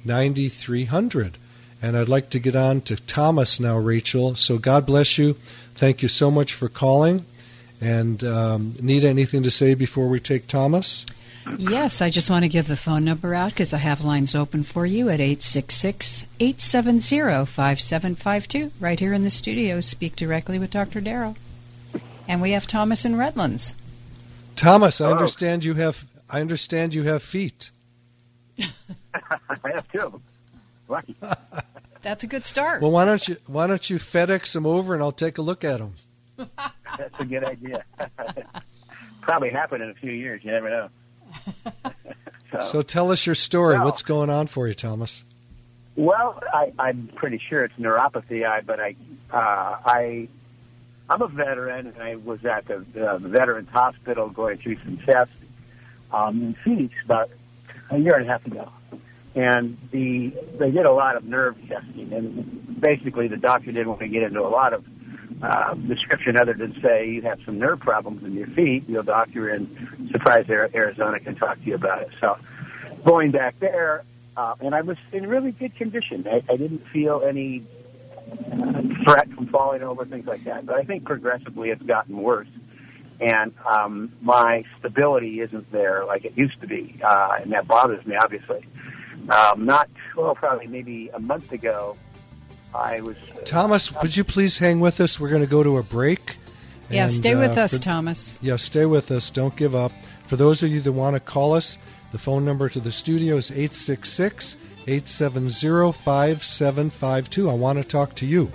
9300. 0.05 1.37
And 1.81 1.97
I'd 1.97 2.09
like 2.09 2.29
to 2.31 2.39
get 2.39 2.55
on 2.55 2.81
to 2.81 2.95
Thomas 2.95 3.59
now, 3.59 3.77
Rachel. 3.77 4.35
So 4.35 4.57
God 4.57 4.85
bless 4.85 5.17
you. 5.17 5.35
Thank 5.75 6.03
you 6.03 6.07
so 6.07 6.29
much 6.29 6.53
for 6.53 6.69
calling. 6.69 7.25
And 7.81 8.23
um, 8.23 8.75
need 8.79 9.03
anything 9.03 9.43
to 9.43 9.51
say 9.51 9.73
before 9.73 10.07
we 10.07 10.19
take 10.19 10.47
Thomas? 10.47 11.05
Yes, 11.57 12.01
I 12.01 12.09
just 12.09 12.29
want 12.29 12.43
to 12.43 12.49
give 12.49 12.67
the 12.67 12.77
phone 12.77 13.03
number 13.03 13.33
out 13.33 13.51
because 13.51 13.73
I 13.73 13.77
have 13.77 14.03
lines 14.03 14.35
open 14.35 14.63
for 14.63 14.85
you 14.85 15.09
at 15.09 15.19
866 15.19 16.25
870 16.39 17.45
5752. 17.45 18.71
Right 18.79 18.99
here 18.99 19.13
in 19.13 19.23
the 19.23 19.29
studio, 19.29 19.81
speak 19.81 20.15
directly 20.15 20.59
with 20.59 20.71
Dr. 20.71 21.01
Darrow. 21.01 21.35
And 22.27 22.41
we 22.41 22.51
have 22.51 22.67
Thomas 22.67 23.05
in 23.05 23.17
Redlands. 23.17 23.75
Thomas, 24.55 25.01
I 25.01 25.05
Hello. 25.05 25.17
understand 25.17 25.63
you 25.63 25.73
have 25.75 26.05
I 26.29 26.41
understand 26.41 26.93
you 26.93 27.03
have 27.03 27.23
feet. 27.23 27.71
I 28.59 28.63
have 29.73 29.91
two 29.91 29.99
of 29.99 30.11
them. 30.13 30.23
Lucky. 30.87 31.15
That's 32.01 32.23
a 32.23 32.27
good 32.27 32.45
start. 32.45 32.81
Well, 32.81 32.91
why 32.91 33.05
don't 33.05 33.27
you 33.27 33.37
why 33.47 33.67
don't 33.67 33.89
you 33.89 33.97
FedEx 33.97 34.53
them 34.53 34.65
over 34.65 34.93
and 34.93 35.01
I'll 35.01 35.11
take 35.11 35.37
a 35.37 35.41
look 35.41 35.63
at 35.63 35.79
them. 35.79 35.95
That's 36.37 37.19
a 37.19 37.25
good 37.25 37.43
idea. 37.43 37.83
Probably 39.21 39.49
happen 39.49 39.81
in 39.81 39.89
a 39.89 39.93
few 39.95 40.11
years. 40.11 40.41
You 40.43 40.51
never 40.51 40.69
know. 40.69 40.89
so, 42.51 42.61
So 42.61 42.81
tell 42.81 43.11
us 43.11 43.25
your 43.25 43.35
story. 43.35 43.75
Well- 43.75 43.85
What's 43.85 44.01
going 44.01 44.29
on 44.29 44.47
for 44.47 44.67
you, 44.67 44.73
Thomas? 44.73 45.23
well, 45.95 46.41
I, 46.53 46.71
I'm 46.79 47.09
pretty 47.15 47.39
sure 47.49 47.63
it's 47.65 47.73
neuropathy. 47.75 48.45
I, 48.45 48.61
but 48.61 48.79
I, 48.79 48.95
uh, 49.31 49.77
I, 49.85 50.27
I'm 51.09 51.21
a 51.21 51.27
veteran, 51.27 51.87
and 51.87 52.01
I 52.01 52.15
was 52.15 52.43
at 52.45 52.65
the, 52.67 52.85
uh, 53.05 53.17
the 53.17 53.27
Veterans 53.29 53.69
Hospital 53.69 54.29
going 54.29 54.57
through 54.57 54.77
some 54.77 54.97
tests 54.97 55.35
um, 56.11 56.41
in 56.41 56.53
Phoenix 56.63 56.93
about 57.03 57.29
a 57.89 57.97
year 57.97 58.15
and 58.15 58.25
a 58.25 58.31
half 58.31 58.45
ago. 58.45 58.71
And 59.35 59.77
the 59.91 60.33
they 60.59 60.71
did 60.71 60.85
a 60.85 60.91
lot 60.91 61.15
of 61.15 61.23
nerve 61.23 61.55
testing, 61.67 62.11
and 62.11 62.81
basically 62.81 63.27
the 63.29 63.37
doctor 63.37 63.71
didn't 63.71 63.87
want 63.87 64.01
to 64.01 64.07
get 64.09 64.23
into 64.23 64.41
a 64.41 64.47
lot 64.49 64.73
of 64.73 64.83
uh, 65.41 65.73
description 65.73 66.37
other 66.37 66.53
than 66.53 66.79
say 66.81 67.09
you 67.09 67.21
have 67.23 67.39
some 67.45 67.57
nerve 67.57 67.79
problems 67.79 68.23
in 68.23 68.33
your 68.33 68.47
feet. 68.47 68.87
Your 68.87 69.03
doctor 69.03 69.49
in 69.49 70.09
Surprise, 70.11 70.49
Arizona 70.49 71.19
can 71.19 71.35
talk 71.35 71.57
to 71.57 71.63
you 71.63 71.75
about 71.75 72.01
it. 72.03 72.09
So 72.19 72.37
going 73.03 73.31
back 73.31 73.59
there, 73.59 74.03
uh, 74.37 74.55
and 74.61 74.73
I 74.73 74.81
was 74.81 74.97
in 75.11 75.27
really 75.27 75.51
good 75.51 75.75
condition. 75.75 76.25
I, 76.27 76.41
I 76.49 76.57
didn't 76.57 76.87
feel 76.87 77.23
any 77.27 77.65
threat 79.03 79.29
from 79.31 79.47
falling 79.47 79.83
over, 79.83 80.05
things 80.05 80.25
like 80.25 80.43
that. 80.45 80.65
But 80.65 80.75
I 80.75 80.83
think 80.83 81.03
progressively 81.05 81.69
it's 81.69 81.83
gotten 81.83 82.17
worse. 82.17 82.47
And 83.19 83.53
um, 83.69 84.13
my 84.21 84.63
stability 84.79 85.41
isn't 85.41 85.71
there 85.71 86.05
like 86.05 86.25
it 86.25 86.35
used 86.35 86.59
to 86.61 86.67
be, 86.67 86.99
uh, 87.03 87.37
and 87.41 87.51
that 87.51 87.67
bothers 87.67 88.03
me, 88.05 88.15
obviously. 88.15 88.65
Um, 89.29 89.65
not, 89.65 89.89
well, 90.15 90.33
probably 90.33 90.65
maybe 90.65 91.09
a 91.13 91.19
month 91.19 91.51
ago, 91.51 91.97
I 92.73 93.01
was. 93.01 93.17
Uh, 93.17 93.41
Thomas, 93.45 93.91
would 94.01 94.15
you 94.15 94.23
please 94.23 94.57
hang 94.57 94.79
with 94.79 94.99
us? 95.01 95.19
We're 95.19 95.29
going 95.29 95.41
to 95.43 95.47
go 95.49 95.63
to 95.63 95.77
a 95.77 95.83
break. 95.83 96.37
Yeah, 96.89 97.03
And, 97.03 97.11
stay 97.11 97.35
with 97.35 97.57
uh, 97.57 97.61
us, 97.61 97.73
for- 97.73 97.79
Thomas. 97.79 98.39
Yeah, 98.41 98.55
stay 98.57 98.85
with 98.85 99.11
us. 99.11 99.29
Don't 99.29 99.55
give 99.55 99.75
up. 99.75 99.91
For 100.27 100.35
those 100.35 100.63
of 100.63 100.69
you 100.69 100.81
that 100.81 100.91
want 100.91 101.15
to 101.15 101.19
call 101.19 101.53
us, 101.53 101.77
the 102.11 102.17
phone 102.17 102.43
number 102.45 102.69
to 102.69 102.79
the 102.79 102.91
studio 102.91 103.37
is 103.37 103.51
866 103.51 104.55
870 104.87 105.91
5752. 105.93 107.49
I 107.49 107.53
want 107.53 107.77
to 107.79 107.83
talk 107.83 108.15
to 108.15 108.25
you. 108.25 108.51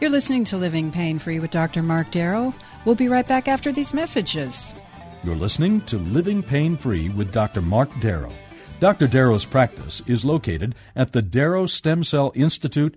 You're 0.00 0.10
listening 0.10 0.44
to 0.44 0.56
Living 0.56 0.90
Pain 0.90 1.18
Free 1.18 1.38
with 1.38 1.50
Dr. 1.50 1.82
Mark 1.82 2.10
Darrow. 2.10 2.52
We'll 2.84 2.94
be 2.96 3.08
right 3.08 3.26
back 3.26 3.48
after 3.48 3.72
these 3.72 3.94
messages. 3.94 4.74
You're 5.22 5.36
listening 5.36 5.80
to 5.82 5.98
Living 5.98 6.42
Pain 6.42 6.76
Free 6.76 7.08
with 7.08 7.32
Dr. 7.32 7.62
Mark 7.62 7.88
Darrow. 8.00 8.32
Dr. 8.80 9.06
Darrow's 9.06 9.44
practice 9.46 10.02
is 10.06 10.24
located 10.24 10.74
at 10.96 11.12
the 11.12 11.22
Darrow 11.22 11.66
Stem 11.66 12.04
Cell 12.04 12.32
Institute 12.34 12.96